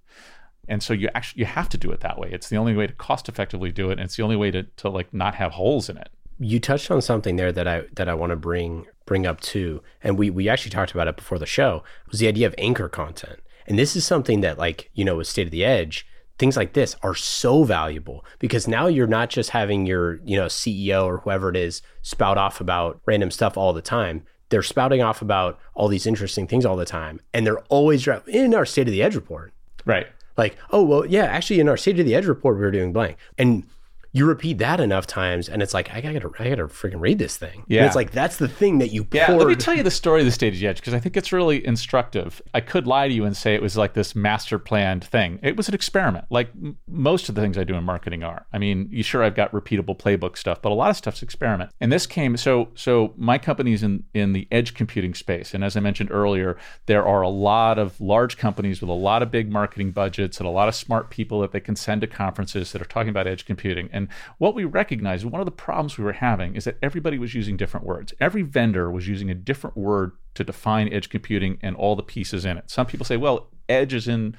[0.68, 2.30] And so you actually you have to do it that way.
[2.32, 4.64] It's the only way to cost effectively do it, and it's the only way to,
[4.64, 6.10] to like not have holes in it.
[6.40, 9.82] you touched on something there that I that I want to bring bring up too,
[10.02, 11.84] and we we actually talked about it before the show.
[12.10, 15.28] Was the idea of anchor content, and this is something that like you know with
[15.28, 16.08] State of the Edge,
[16.38, 20.46] things like this are so valuable because now you're not just having your you know
[20.46, 24.24] CEO or whoever it is spout off about random stuff all the time.
[24.50, 28.54] They're spouting off about all these interesting things all the time, and they're always in
[28.56, 29.54] our State of the Edge report
[29.86, 30.08] Right.
[30.38, 32.94] like, oh well, yeah, actually in our state of the edge report we were doing
[32.94, 33.18] blank.
[33.38, 33.64] And
[34.12, 37.38] you repeat that enough times and it's like, I gotta I gotta freaking read this
[37.38, 37.54] thing.
[37.60, 37.86] And Yeah.
[37.86, 40.26] it's like that's the thing that you Yeah, let me tell you the story of
[40.26, 42.42] the State of the Edge because I think it's really instructive.
[42.54, 45.40] I could lie to you and say it was like this master planned thing.
[45.44, 48.46] It was an experiment, like m- most of the things I do in marketing are.
[48.52, 51.72] I mean, you sure I've got repeatable playbook stuff, but a lot of stuff's experiment.
[51.80, 55.78] And this came so so my company's in in the edge computing space, and as
[55.78, 56.58] I mentioned earlier,
[56.88, 60.48] there are a lot of large companies with a lot of big marketing budgets and
[60.48, 63.28] a lot of smart people that they can send to conferences that are talking about
[63.28, 63.90] edge computing.
[63.92, 63.99] And
[64.38, 67.58] what we recognized, one of the problems we were having is that everybody was using
[67.58, 68.14] different words.
[68.20, 72.46] Every vendor was using a different word to define edge computing and all the pieces
[72.46, 72.70] in it.
[72.70, 74.36] Some people say, well, edge is in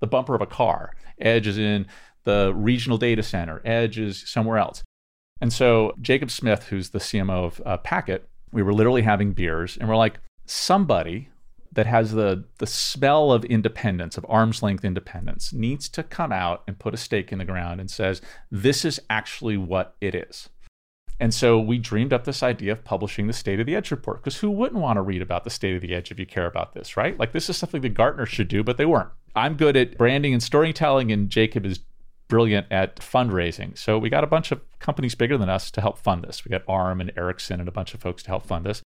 [0.00, 1.86] the bumper of a car, edge is in
[2.24, 4.82] the regional data center, edge is somewhere else.
[5.40, 9.76] And so Jacob Smith, who's the CMO of uh, Packet, we were literally having beers
[9.76, 11.28] and we're like, somebody
[11.72, 16.62] that has the the smell of independence, of arm's length independence, needs to come out
[16.66, 20.48] and put a stake in the ground and says, this is actually what it is.
[21.20, 24.18] And so we dreamed up this idea of publishing the State of the Edge report
[24.22, 26.46] because who wouldn't want to read about the State of the Edge if you care
[26.46, 27.18] about this, right?
[27.18, 29.10] Like this is something that Gartner should do, but they weren't.
[29.34, 31.80] I'm good at branding and storytelling, and Jacob is
[32.28, 33.76] brilliant at fundraising.
[33.76, 36.44] So we got a bunch of companies bigger than us to help fund this.
[36.44, 38.82] We got ARM and Ericsson and a bunch of folks to help fund this.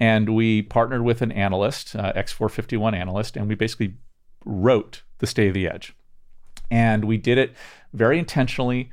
[0.00, 3.94] And we partnered with an analyst, uh, X451 analyst, and we basically
[4.44, 5.94] wrote the State of the Edge.
[6.70, 7.54] And we did it
[7.92, 8.90] very intentionally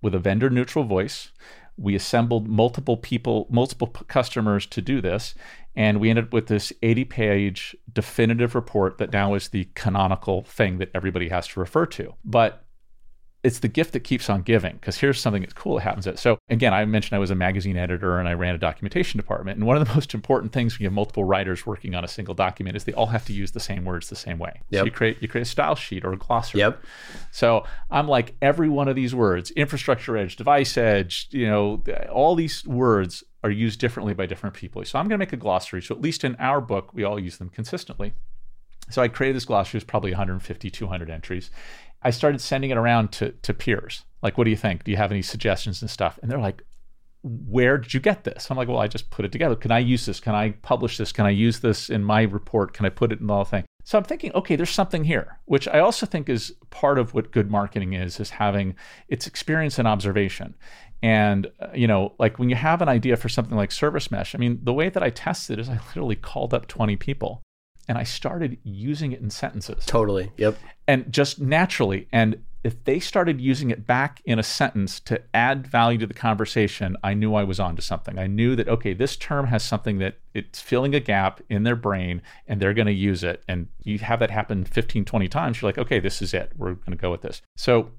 [0.00, 1.30] with a vendor neutral voice.
[1.76, 5.34] We assembled multiple people, multiple customers to do this,
[5.74, 10.42] and we ended up with this 80 page definitive report that now is the canonical
[10.42, 12.14] thing that everybody has to refer to.
[12.24, 12.65] But
[13.46, 16.20] it's the gift that keeps on giving because here's something that's cool that happens.
[16.20, 19.56] So again, I mentioned I was a magazine editor and I ran a documentation department.
[19.56, 22.08] And one of the most important things when you have multiple writers working on a
[22.08, 24.62] single document is they all have to use the same words the same way.
[24.70, 24.80] Yep.
[24.80, 26.58] So you create you create a style sheet or a glossary.
[26.58, 26.82] Yep.
[27.30, 32.34] So I'm like every one of these words, infrastructure edge, device edge, you know, all
[32.34, 34.84] these words are used differently by different people.
[34.84, 35.82] So I'm going to make a glossary.
[35.82, 38.12] So at least in our book, we all use them consistently.
[38.90, 41.50] So I created this glossary, it's probably 150, 200 entries.
[42.06, 44.04] I started sending it around to, to peers.
[44.22, 44.84] Like, what do you think?
[44.84, 46.20] Do you have any suggestions and stuff?
[46.22, 46.62] And they're like,
[47.24, 48.48] where did you get this?
[48.48, 49.56] I'm like, well, I just put it together.
[49.56, 50.20] Can I use this?
[50.20, 51.10] Can I publish this?
[51.10, 52.74] Can I use this in my report?
[52.74, 53.64] Can I put it in the whole thing?
[53.82, 57.32] So I'm thinking, okay, there's something here, which I also think is part of what
[57.32, 58.76] good marketing is, is having
[59.08, 60.54] its experience and observation.
[61.02, 64.32] And, uh, you know, like when you have an idea for something like service mesh,
[64.36, 67.42] I mean, the way that I tested is I literally called up 20 people
[67.88, 69.84] and I started using it in sentences.
[69.86, 70.32] Totally.
[70.36, 70.58] Yep.
[70.88, 72.08] And just naturally.
[72.12, 76.14] And if they started using it back in a sentence to add value to the
[76.14, 78.18] conversation, I knew I was onto something.
[78.18, 81.76] I knew that, okay, this term has something that it's filling a gap in their
[81.76, 83.44] brain and they're going to use it.
[83.46, 85.62] And you have that happen 15, 20 times.
[85.62, 86.52] You're like, okay, this is it.
[86.56, 87.40] We're going to go with this.
[87.56, 87.92] So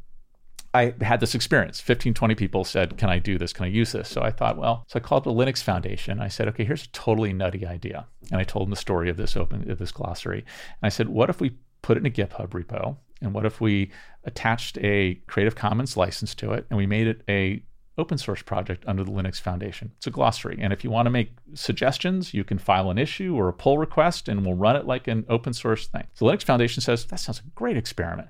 [0.73, 1.79] I had this experience.
[1.79, 3.53] 15, 20 people said, Can I do this?
[3.53, 4.09] Can I use this?
[4.09, 6.19] So I thought, well, so I called the Linux Foundation.
[6.19, 8.05] I said, okay, here's a totally nutty idea.
[8.31, 10.39] And I told them the story of this open of this glossary.
[10.39, 12.97] And I said, what if we put it in a GitHub repo?
[13.21, 13.91] And what if we
[14.25, 17.63] attached a Creative Commons license to it and we made it a
[17.97, 19.91] open source project under the Linux Foundation.
[19.97, 20.59] It's a glossary.
[20.61, 23.77] And if you want to make suggestions, you can file an issue or a pull
[23.77, 26.03] request and we'll run it like an open source thing.
[26.13, 28.29] So the Linux Foundation says, that sounds a great experiment.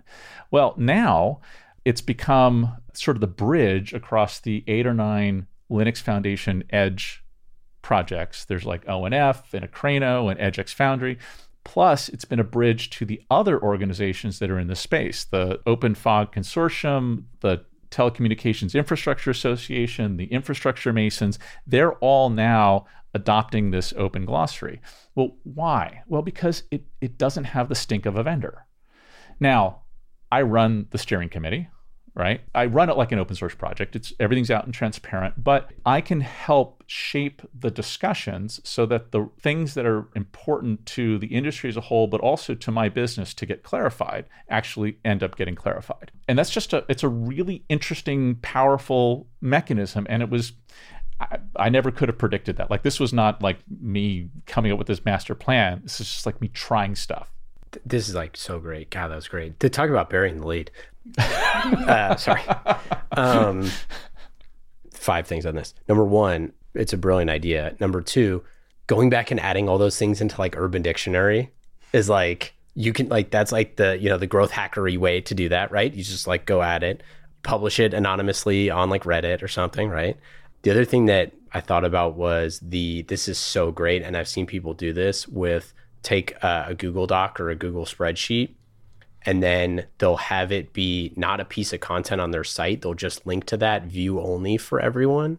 [0.52, 1.42] Well, now
[1.88, 7.24] it's become sort of the bridge across the eight or nine Linux Foundation Edge
[7.82, 8.44] projects.
[8.44, 11.18] There's like ONF and Akraino and EdgeX Foundry.
[11.64, 15.62] Plus, it's been a bridge to the other organizations that are in the space the
[15.66, 21.40] Open Fog Consortium, the Telecommunications Infrastructure Association, the Infrastructure Masons.
[21.66, 24.82] They're all now adopting this open glossary.
[25.16, 26.04] Well, why?
[26.08, 28.66] Well, because it, it doesn't have the stink of a vendor.
[29.40, 29.84] Now,
[30.30, 31.70] I run the steering committee
[32.18, 32.42] right?
[32.56, 33.96] I run it like an open source project.
[33.96, 39.30] It's everything's out and transparent, but I can help shape the discussions so that the
[39.40, 43.36] things that are important to the industry as a whole, but also to my business
[43.36, 46.12] to get clarified, actually end up getting clarified.
[46.28, 50.08] And that's just a it's a really interesting, powerful mechanism.
[50.10, 50.54] And it was
[51.20, 52.72] I, I, never could have predicted that.
[52.72, 55.82] Like this was not like me coming up with this master plan.
[55.84, 57.32] This is just like me trying stuff.
[57.86, 58.90] This is like so great.
[58.90, 59.60] God, that was great.
[59.60, 60.72] To talk about burying the lead.
[61.18, 62.44] uh, sorry.
[63.12, 63.70] Um,
[64.94, 65.74] five things on this.
[65.88, 67.76] Number one, it's a brilliant idea.
[67.80, 68.44] Number two,
[68.88, 71.52] going back and adding all those things into like Urban Dictionary
[71.94, 75.34] is like you can like that's like the you know the growth hackery way to
[75.34, 75.94] do that, right?
[75.94, 77.02] You just like go at it,
[77.44, 80.18] publish it anonymously on like Reddit or something, right?
[80.62, 84.28] The other thing that I thought about was the this is so great, and I've
[84.28, 88.56] seen people do this with take a, a Google Doc or a Google spreadsheet
[89.28, 92.82] and then they'll have it be not a piece of content on their site.
[92.82, 95.38] They'll just link to that view only for everyone.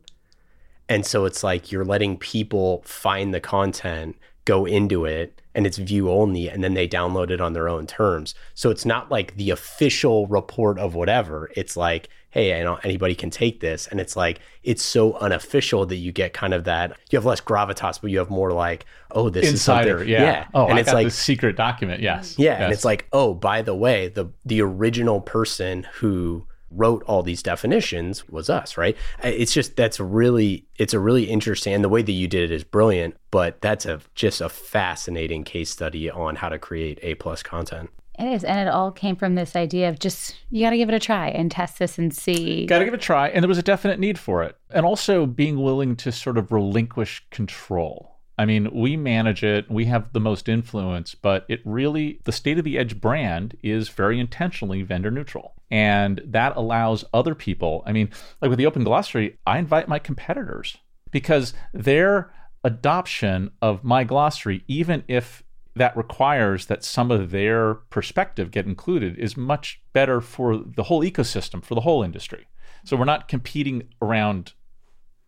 [0.90, 5.78] And so it's like you're letting people find the content, go into it, and it's
[5.78, 8.34] view only, and then they download it on their own terms.
[8.54, 11.50] So it's not like the official report of whatever.
[11.56, 13.86] It's like, hey, you know, anybody can take this.
[13.86, 17.40] And it's like, it's so unofficial that you get kind of that, you have less
[17.40, 20.08] gravitas, but you have more like, oh, this Insider, is something.
[20.08, 20.22] yeah.
[20.22, 20.46] yeah.
[20.54, 22.02] Oh, and I it's like the secret document.
[22.02, 22.38] Yes.
[22.38, 22.50] Yeah.
[22.50, 22.60] Yes.
[22.62, 27.42] And it's like, oh, by the way, the the original person who wrote all these
[27.42, 28.96] definitions was us, right?
[29.22, 32.54] It's just that's really it's a really interesting and the way that you did it
[32.54, 37.14] is brilliant, but that's a just a fascinating case study on how to create A
[37.14, 37.88] plus content.
[38.18, 38.44] It is.
[38.44, 40.98] And it all came from this idea of just, you got to give it a
[40.98, 42.66] try and test this and see.
[42.66, 43.28] Got to give it a try.
[43.28, 44.56] And there was a definite need for it.
[44.70, 48.16] And also being willing to sort of relinquish control.
[48.36, 52.56] I mean, we manage it, we have the most influence, but it really, the state
[52.56, 55.54] of the edge brand is very intentionally vendor neutral.
[55.72, 58.10] And that allows other people, I mean,
[58.40, 60.76] like with the open glossary, I invite my competitors
[61.10, 65.42] because their adoption of my glossary, even if
[65.78, 71.02] that requires that some of their perspective get included is much better for the whole
[71.02, 72.46] ecosystem for the whole industry.
[72.84, 74.52] So we're not competing around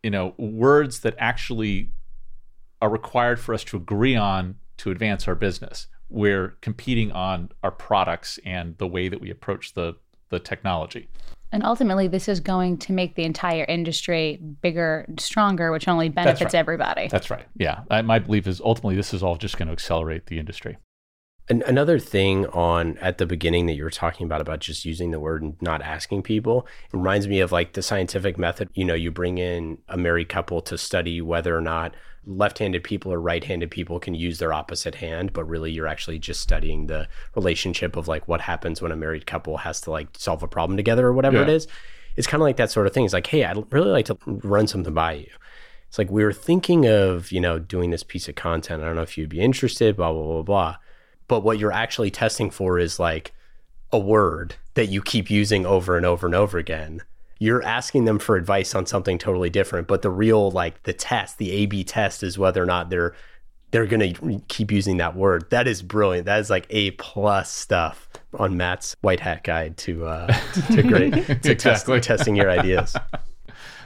[0.03, 1.91] you know words that actually
[2.81, 5.87] are required for us to agree on to advance our business.
[6.09, 9.97] We're competing on our products and the way that we approach the
[10.31, 11.09] the technology
[11.53, 16.43] And ultimately, this is going to make the entire industry bigger, stronger, which only benefits
[16.43, 16.55] right.
[16.55, 17.09] everybody.
[17.09, 17.47] That's right.
[17.57, 17.81] Yeah.
[17.91, 20.79] I, my belief is ultimately this is all just going to accelerate the industry.
[21.49, 25.11] An- another thing on at the beginning that you were talking about about just using
[25.11, 28.85] the word and not asking people it reminds me of like the scientific method you
[28.85, 31.93] know you bring in a married couple to study whether or not
[32.27, 36.41] left-handed people or right-handed people can use their opposite hand but really you're actually just
[36.41, 40.43] studying the relationship of like what happens when a married couple has to like solve
[40.43, 41.55] a problem together or whatever it Yeah.
[41.55, 41.67] is.
[42.17, 43.05] It's kind of like that sort of thing.
[43.05, 45.31] It's like hey i'd really like to run something by you.
[45.89, 48.83] It's like we were thinking of you know doing this piece of content.
[48.83, 50.77] I don't know if you'd be interested blah blah blah blah.
[51.27, 53.33] But what you're actually testing for is like
[53.93, 57.03] a word that you keep using over and over and over again
[57.41, 61.39] you're asking them for advice on something totally different but the real like the test
[61.39, 63.15] the a b test is whether or not they're
[63.73, 67.51] they're going to keep using that word that is brilliant that is like a plus
[67.51, 70.27] stuff on matt's white hat guide to uh
[70.73, 71.13] to great
[71.43, 72.01] to Exactly.
[72.01, 72.95] test, testing your ideas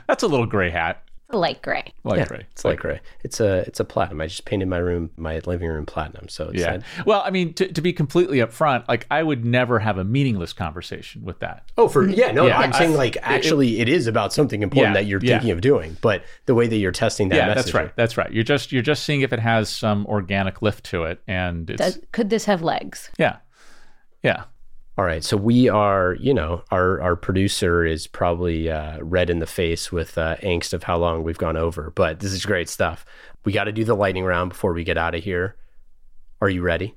[0.06, 1.02] That's a little gray hat.
[1.30, 1.92] Light gray.
[2.04, 2.46] Light yeah, gray.
[2.52, 5.68] it's light gray it's a it's a platinum i just painted my room my living
[5.68, 6.76] room platinum so it's Yeah.
[6.76, 10.04] that- Well, I mean, to, to be completely upfront, like I would never have a
[10.04, 11.64] meaningless conversation with that.
[11.76, 14.94] Oh, for yeah, no, Yeah, I'm I- saying like actually it is about something important
[14.94, 15.38] Yeah, that you're yeah.
[15.38, 17.64] thinking of doing, but the way that you're testing that yeah, message.
[17.64, 17.96] that's right.
[17.96, 18.30] That's right.
[18.30, 21.78] You're just you're just seeing if it has some organic lift to it, and it's
[21.82, 23.10] Does, could this have legs?
[23.18, 23.38] yeah,
[24.22, 24.44] yeah.
[24.96, 29.40] All right, so we are, you know, our our producer is probably uh, red in
[29.40, 32.68] the face with uh, angst of how long we've gone over, but this is great
[32.68, 33.04] stuff.
[33.44, 35.56] We got to do the lightning round before we get out of here.
[36.40, 36.94] Are you ready?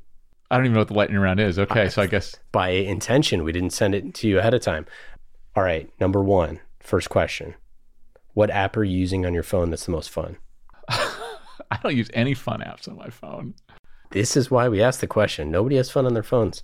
[0.51, 1.57] I don't even know what the lightning round is.
[1.57, 4.85] Okay, so I guess By intention, we didn't send it to you ahead of time.
[5.55, 7.55] All right, number one, first question:
[8.35, 10.37] What app are you using on your phone that's the most fun?
[10.89, 13.55] I don't use any fun apps on my phone.
[14.11, 15.49] This is why we asked the question.
[15.49, 16.61] Nobody has fun on their phones.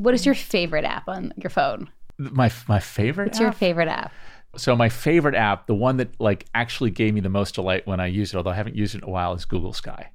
[0.00, 1.90] What is your favorite app on your phone?
[2.16, 3.26] My my favorite.
[3.26, 4.10] What's your favorite app?
[4.56, 8.00] So my favorite app, the one that like actually gave me the most delight when
[8.00, 10.10] I used it, although I haven't used it in a while, is Google Sky.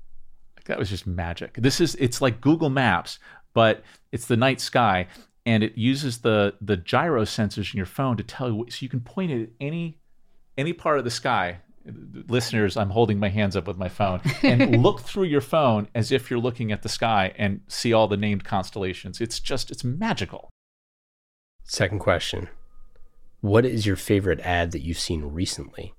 [0.57, 1.57] Like that was just magic.
[1.57, 3.19] This is it's like Google Maps,
[3.53, 5.05] but it's the night sky,
[5.45, 8.89] and it uses the the gyro sensors in your phone to tell you so you
[8.89, 9.99] can point it at any
[10.57, 11.59] any part of the sky.
[12.27, 16.11] Listeners, I'm holding my hands up with my phone and look through your phone as
[16.11, 19.21] if you're looking at the sky and see all the named constellations.
[19.21, 20.49] It's just it's magical.
[21.63, 22.49] Second question.
[23.41, 25.93] What is your favorite ad that you've seen recently?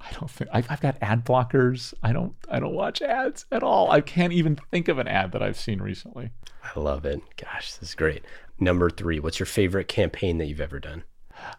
[0.00, 1.94] I don't think I've, I've got ad blockers.
[2.02, 3.90] I don't I don't watch ads at all.
[3.90, 6.30] I can't even think of an ad that I've seen recently.
[6.62, 7.20] I love it.
[7.36, 8.24] Gosh, this is great.
[8.58, 11.04] Number three, what's your favorite campaign that you've ever done?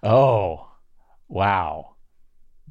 [0.02, 0.72] Oh,
[1.28, 1.93] wow,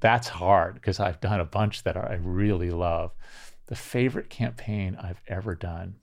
[0.03, 3.13] that's hard because I've done a bunch that I really love.
[3.67, 5.95] The favorite campaign I've ever done.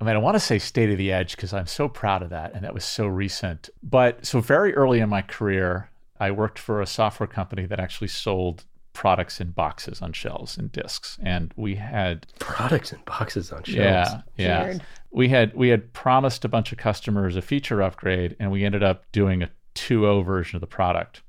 [0.00, 2.30] I mean, I want to say State of the Edge because I'm so proud of
[2.30, 3.68] that, and that was so recent.
[3.82, 8.08] But so very early in my career, I worked for a software company that actually
[8.08, 13.64] sold products in boxes on shelves and discs, and we had Products in boxes on
[13.64, 13.76] shelves.
[13.76, 14.64] Yeah, yeah.
[14.64, 14.82] Weird.
[15.10, 18.82] We had we had promised a bunch of customers a feature upgrade, and we ended
[18.82, 21.22] up doing a 2.0 version of the product.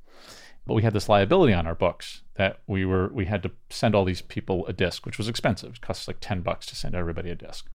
[0.66, 3.96] But we had this liability on our books that we were we had to send
[3.96, 5.76] all these people a disc, which was expensive.
[5.76, 7.70] It costs like 10 bucks to send everybody a disc.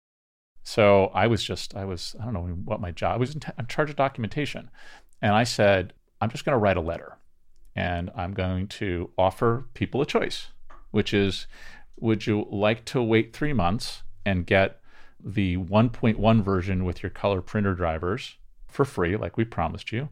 [0.65, 3.41] So I was just I was I don't know what my job I was in,
[3.41, 4.71] t- in charge of documentation,
[5.21, 7.19] and I said I'm just going to write a letter,
[7.77, 10.49] and I'm going to offer people a choice,
[10.91, 11.47] which is,
[11.99, 14.81] would you like to wait three months and get
[15.23, 18.37] the 1.1 version with your color printer drivers
[18.69, 20.09] for free, like we promised you,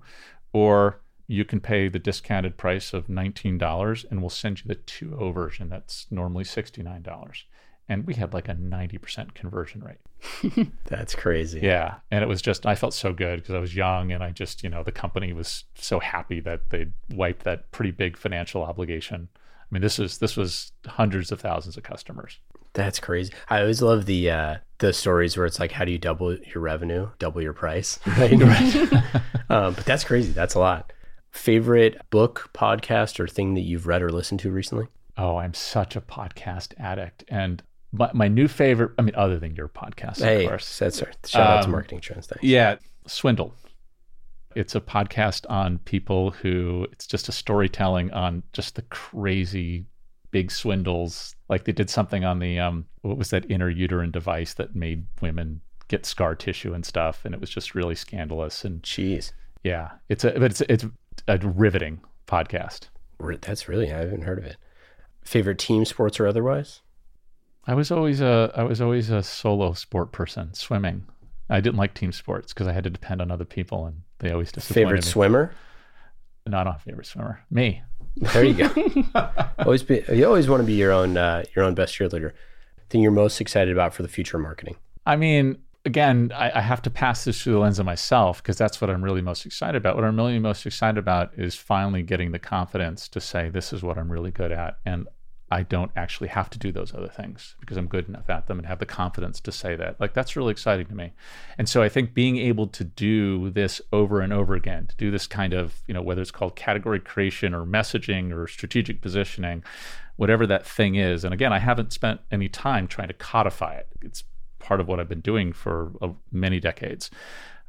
[0.53, 5.35] or you can pay the discounted price of $19 and we'll send you the 2.0
[5.35, 7.43] version that's normally $69.
[7.89, 10.69] And we had like a 90% conversion rate.
[10.87, 11.61] That's crazy.
[11.61, 11.97] Yeah.
[12.11, 14.65] And it was just, I felt so good because I was young and I just,
[14.65, 19.29] you know, the company was so happy that they wiped that pretty big financial obligation.
[19.37, 22.41] I mean, this is, this was hundreds of thousands of customers.
[22.77, 23.33] That's crazy.
[23.49, 26.61] I always love the uh, the stories where it's like, how do you double your
[26.61, 27.99] revenue, double your price?
[28.07, 28.33] Right.
[29.49, 30.33] um, but that's crazy.
[30.33, 30.93] That's a lot.
[31.37, 34.87] Favorite book, podcast, or thing that you've read or listened to recently?
[35.17, 37.25] Oh, I'm such a podcast addict.
[37.29, 40.79] And my, my new favorite, I mean, other than your podcast, hey, of course.
[40.79, 41.17] that's right.
[41.27, 42.27] Shout out to Um, Marketing Trends.
[42.27, 42.43] Thanks.
[42.43, 42.77] Yeah,
[43.07, 43.55] Swindle.
[44.55, 49.85] It's a podcast on people who, it's just a storytelling on just the crazy
[50.31, 51.35] big swindles.
[51.49, 55.07] Like they did something on the, um, what was that inner uterine device that made
[55.21, 57.25] women get scar tissue and stuff.
[57.25, 58.65] And it was just really scandalous.
[58.65, 59.33] And Jeez.
[59.63, 60.87] yeah, it's a, but it's, it's
[61.29, 62.89] a riveting podcast.
[63.41, 64.57] That's really, I haven't heard of it.
[65.23, 66.83] Favorite team sports or otherwise?
[67.67, 71.07] I was always a I was always a solo sport person, swimming.
[71.51, 74.31] I didn't like team sports because I had to depend on other people, and they
[74.31, 74.85] always disappointed me.
[74.85, 75.11] Favorite me.
[75.11, 75.53] swimmer?
[76.47, 77.41] Not on favorite swimmer.
[77.51, 77.83] Me.
[78.17, 79.05] There you go.
[79.59, 80.05] always be.
[80.13, 82.33] You always want to be your own uh, your own best cheerleader.
[82.89, 84.77] Thing you're most excited about for the future of marketing.
[85.05, 88.59] I mean, again, I, I have to pass this through the lens of myself because
[88.59, 89.95] that's what I'm really most excited about.
[89.95, 93.83] What I'm really most excited about is finally getting the confidence to say this is
[93.83, 95.07] what I'm really good at, and
[95.49, 98.59] I don't actually have to do those other things because I'm good enough at them
[98.59, 100.01] and have the confidence to say that.
[100.01, 101.13] Like that's really exciting to me.
[101.57, 105.13] And so I think being able to do this over and over again, to do
[105.13, 109.63] this kind of, you know, whether it's called category creation or messaging or strategic positioning,
[110.17, 111.23] whatever that thing is.
[111.23, 113.87] And again, I haven't spent any time trying to codify it.
[114.03, 114.25] It's
[114.67, 117.11] part of what I've been doing for uh, many decades.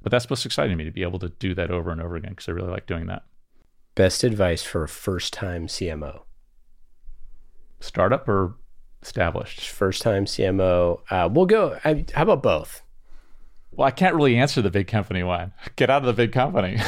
[0.02, 2.16] But that's most exciting to me to be able to do that over and over
[2.16, 3.24] again because I really like doing that.
[3.96, 6.22] Best advice for a first time CMO?
[7.80, 8.56] startup or
[9.02, 9.70] established?
[9.70, 11.00] First time CMO.
[11.10, 11.78] Uh, we'll go.
[11.84, 12.82] I, how about both?
[13.72, 15.54] Well, I can't really answer the big company one.
[15.76, 16.78] Get out of the big company.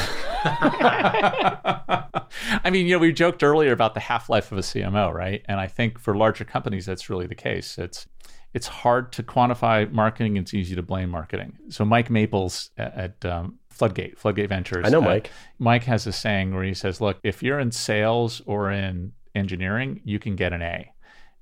[2.54, 5.42] I mean, you know, we joked earlier about the half life of a CMO, right?
[5.46, 7.78] And I think for larger companies, that's really the case.
[7.78, 8.08] It's
[8.52, 10.36] it's hard to quantify marketing.
[10.36, 11.58] It's easy to blame marketing.
[11.68, 14.84] So Mike Maples at, at um, Floodgate, Floodgate Ventures.
[14.86, 15.30] I know uh, Mike.
[15.58, 20.00] Mike has a saying where he says, "Look, if you're in sales or in engineering,
[20.04, 20.92] you can get an A.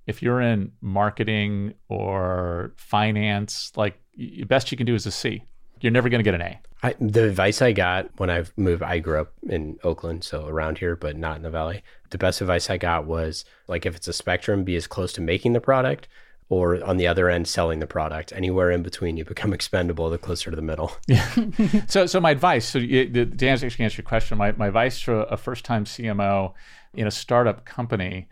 [0.07, 5.45] If you're in marketing or finance, like the best you can do is a C.
[5.81, 6.61] You're never going to get an A.
[6.83, 10.79] I, the advice I got when I moved, I grew up in Oakland, so around
[10.79, 11.83] here, but not in the valley.
[12.11, 15.21] The best advice I got was like, if it's a spectrum, be as close to
[15.21, 16.09] making the product
[16.51, 20.19] or on the other end selling the product anywhere in between you become expendable the
[20.19, 21.29] closer to the middle yeah
[21.89, 25.65] so so my advice so you, to your question my, my advice to a first
[25.65, 26.53] time cmo
[26.95, 28.29] in a startup company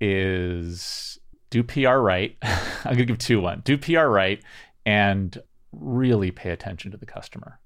[0.00, 1.18] is
[1.50, 2.36] do PR right.
[2.42, 3.62] I'm going to give two one.
[3.64, 4.42] Do PR right
[4.84, 5.36] and
[5.72, 7.58] really pay attention to the customer.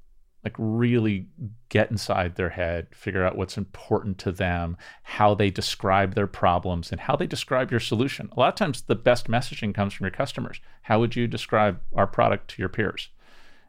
[0.44, 1.26] Like really
[1.68, 6.90] get inside their head, figure out what's important to them, how they describe their problems,
[6.90, 8.28] and how they describe your solution.
[8.36, 10.60] A lot of times, the best messaging comes from your customers.
[10.82, 13.08] How would you describe our product to your peers?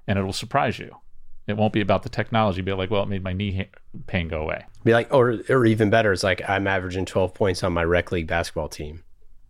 [0.08, 0.98] And it will surprise you.
[1.46, 2.62] It won't be about the technology.
[2.62, 3.68] Be like, well, it made my knee
[4.08, 4.66] pain go away.
[4.84, 8.12] Be like, or or even better, it's like I'm averaging 12 points on my rec
[8.12, 9.04] league basketball team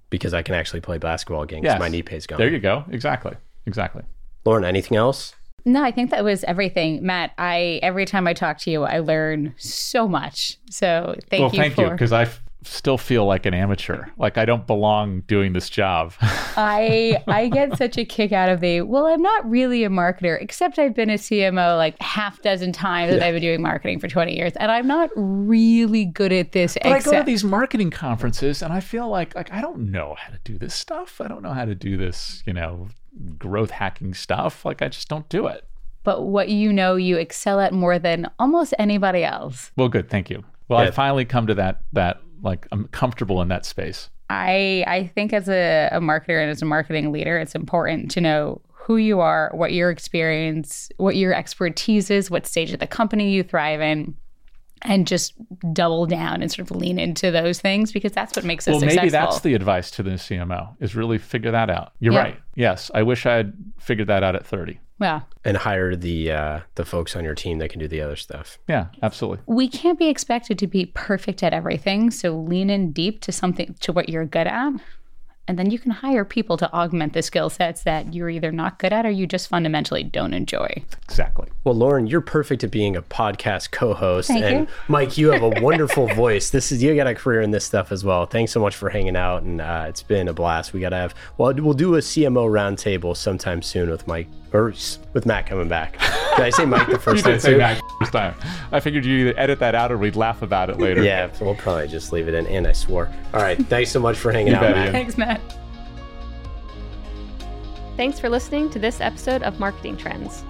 [0.09, 1.79] because I can actually play basketball again because yes.
[1.79, 2.39] my knee pain's gone.
[2.39, 2.83] There you go.
[2.89, 3.35] Exactly.
[3.65, 4.03] Exactly.
[4.45, 5.35] Lauren, anything else?
[5.65, 7.31] No, I think that was everything, Matt.
[7.37, 10.57] I every time I talk to you, I learn so much.
[10.69, 11.41] So thank well, you.
[11.41, 11.83] Well, thank for...
[11.83, 12.27] you because I
[12.65, 14.05] still feel like an amateur.
[14.17, 16.13] Like I don't belong doing this job.
[16.21, 20.41] I I get such a kick out of the well, I'm not really a marketer,
[20.41, 23.19] except I've been a CMO like half dozen times yeah.
[23.19, 26.77] that I've been doing marketing for 20 years, and I'm not really good at this.
[26.81, 27.07] But except...
[27.07, 30.31] I go to these marketing conferences, and I feel like like I don't know how
[30.31, 31.21] to do this stuff.
[31.21, 32.89] I don't know how to do this, you know,
[33.37, 34.65] growth hacking stuff.
[34.65, 35.67] Like I just don't do it.
[36.03, 39.71] But what you know, you excel at more than almost anybody else.
[39.77, 40.43] Well, good, thank you.
[40.67, 40.89] Well, yeah.
[40.89, 44.09] I finally come to that that like I'm comfortable in that space.
[44.29, 48.21] I I think as a, a marketer and as a marketing leader, it's important to
[48.21, 52.87] know who you are, what your experience, what your expertise is, what stage of the
[52.87, 54.13] company you thrive in,
[54.83, 55.33] and just
[55.73, 58.79] double down and sort of lean into those things because that's what makes us well,
[58.81, 59.01] successful.
[59.01, 61.93] maybe that's the advice to the CMO is really figure that out.
[61.99, 62.19] You're yeah.
[62.19, 62.39] right.
[62.55, 64.79] Yes, I wish I had figured that out at 30.
[64.99, 65.21] Yeah.
[65.43, 68.57] And hire the uh, the folks on your team that can do the other stuff.
[68.69, 69.39] Yeah, absolutely.
[69.47, 73.75] We can't be expected to be perfect at everything, so lean in deep to something
[73.81, 74.73] to what you're good at
[75.47, 78.79] and then you can hire people to augment the skill sets that you're either not
[78.79, 80.83] good at or you just fundamentally don't enjoy.
[81.03, 81.49] Exactly.
[81.63, 84.73] Well, Lauren, you're perfect at being a podcast co-host, Thank and you.
[84.87, 86.49] Mike, you have a wonderful voice.
[86.49, 88.25] This is you got a career in this stuff as well.
[88.25, 90.73] Thanks so much for hanging out, and uh, it's been a blast.
[90.73, 94.73] We got to have well, we'll do a CMO roundtable sometime soon with Mike or
[95.13, 95.93] with Matt coming back.
[95.93, 97.33] Did I say Mike the first you time?
[97.33, 98.35] Did say Matt first time.
[98.71, 101.03] I figured you either edit that out or we'd laugh about it later.
[101.03, 102.47] Yeah, we'll probably just leave it in.
[102.47, 103.11] And I swore.
[103.33, 104.91] All right, thanks so much for hanging you out, Matt.
[104.91, 105.41] Thanks, Matt.
[107.97, 110.43] Thanks for listening to this episode of Marketing Trends.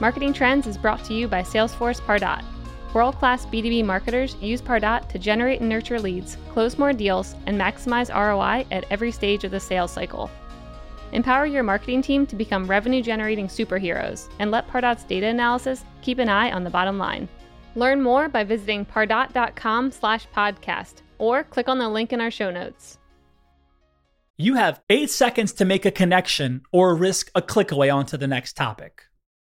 [0.00, 2.44] Marketing Trends is brought to you by Salesforce Pardot.
[2.94, 7.58] World class B2B marketers use Pardot to generate and nurture leads, close more deals, and
[7.58, 10.30] maximize ROI at every stage of the sales cycle.
[11.12, 16.18] Empower your marketing team to become revenue generating superheroes and let Pardot's data analysis keep
[16.18, 17.28] an eye on the bottom line.
[17.74, 22.50] Learn more by visiting pardot.com slash podcast or click on the link in our show
[22.50, 22.98] notes.
[24.36, 28.26] You have eight seconds to make a connection or risk a click away onto the
[28.26, 29.02] next topic.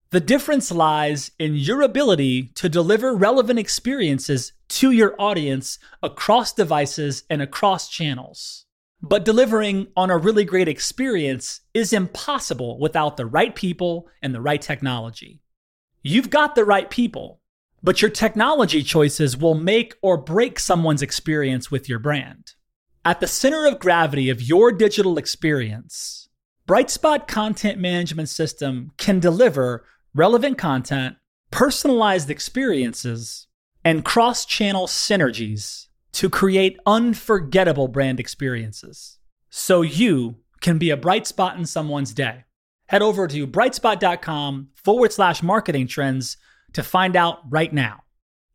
[0.09, 7.23] The difference lies in your ability to deliver relevant experiences to your audience across devices
[7.29, 8.66] and across channels.
[9.01, 14.41] But delivering on a really great experience is impossible without the right people and the
[14.41, 15.41] right technology.
[16.01, 17.41] You've got the right people,
[17.83, 22.53] but your technology choices will make or break someone's experience with your brand.
[23.05, 26.27] At the center of gravity of your digital experience,
[26.67, 31.15] Brightspot Content Management System can deliver relevant content,
[31.51, 33.47] personalized experiences,
[33.85, 35.86] and cross channel synergies
[36.17, 39.19] to create unforgettable brand experiences
[39.51, 42.43] so you can be a bright spot in someone's day.
[42.87, 46.37] Head over to brightspot.com forward slash marketing trends
[46.73, 48.01] to find out right now.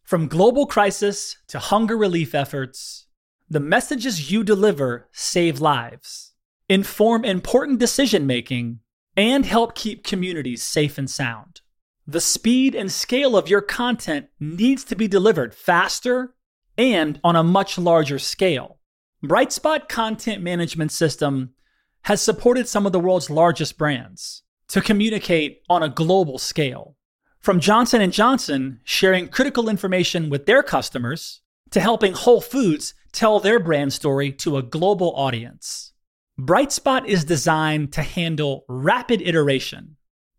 [0.02, 3.06] From global crisis to hunger relief efforts,
[3.48, 6.32] the messages you deliver save lives,
[6.68, 8.80] inform important decision making,
[9.16, 11.60] and help keep communities safe and sound.
[12.08, 16.34] The speed and scale of your content needs to be delivered faster
[16.76, 18.78] and on a much larger scale.
[19.24, 21.54] Brightspot Content Management System
[22.02, 26.96] has supported some of the world's largest brands to communicate on a global scale.
[27.40, 31.40] From Johnson & Johnson sharing critical information with their customers
[31.70, 35.92] to helping Whole Foods tell their brand story to a global audience.
[36.40, 39.96] Brightspot is designed to handle rapid iteration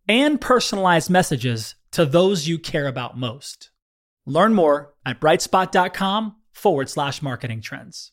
[0.08, 3.70] and personalized messages to those you care about most.
[4.26, 8.12] Learn more at brightspot.com forward slash marketing trends.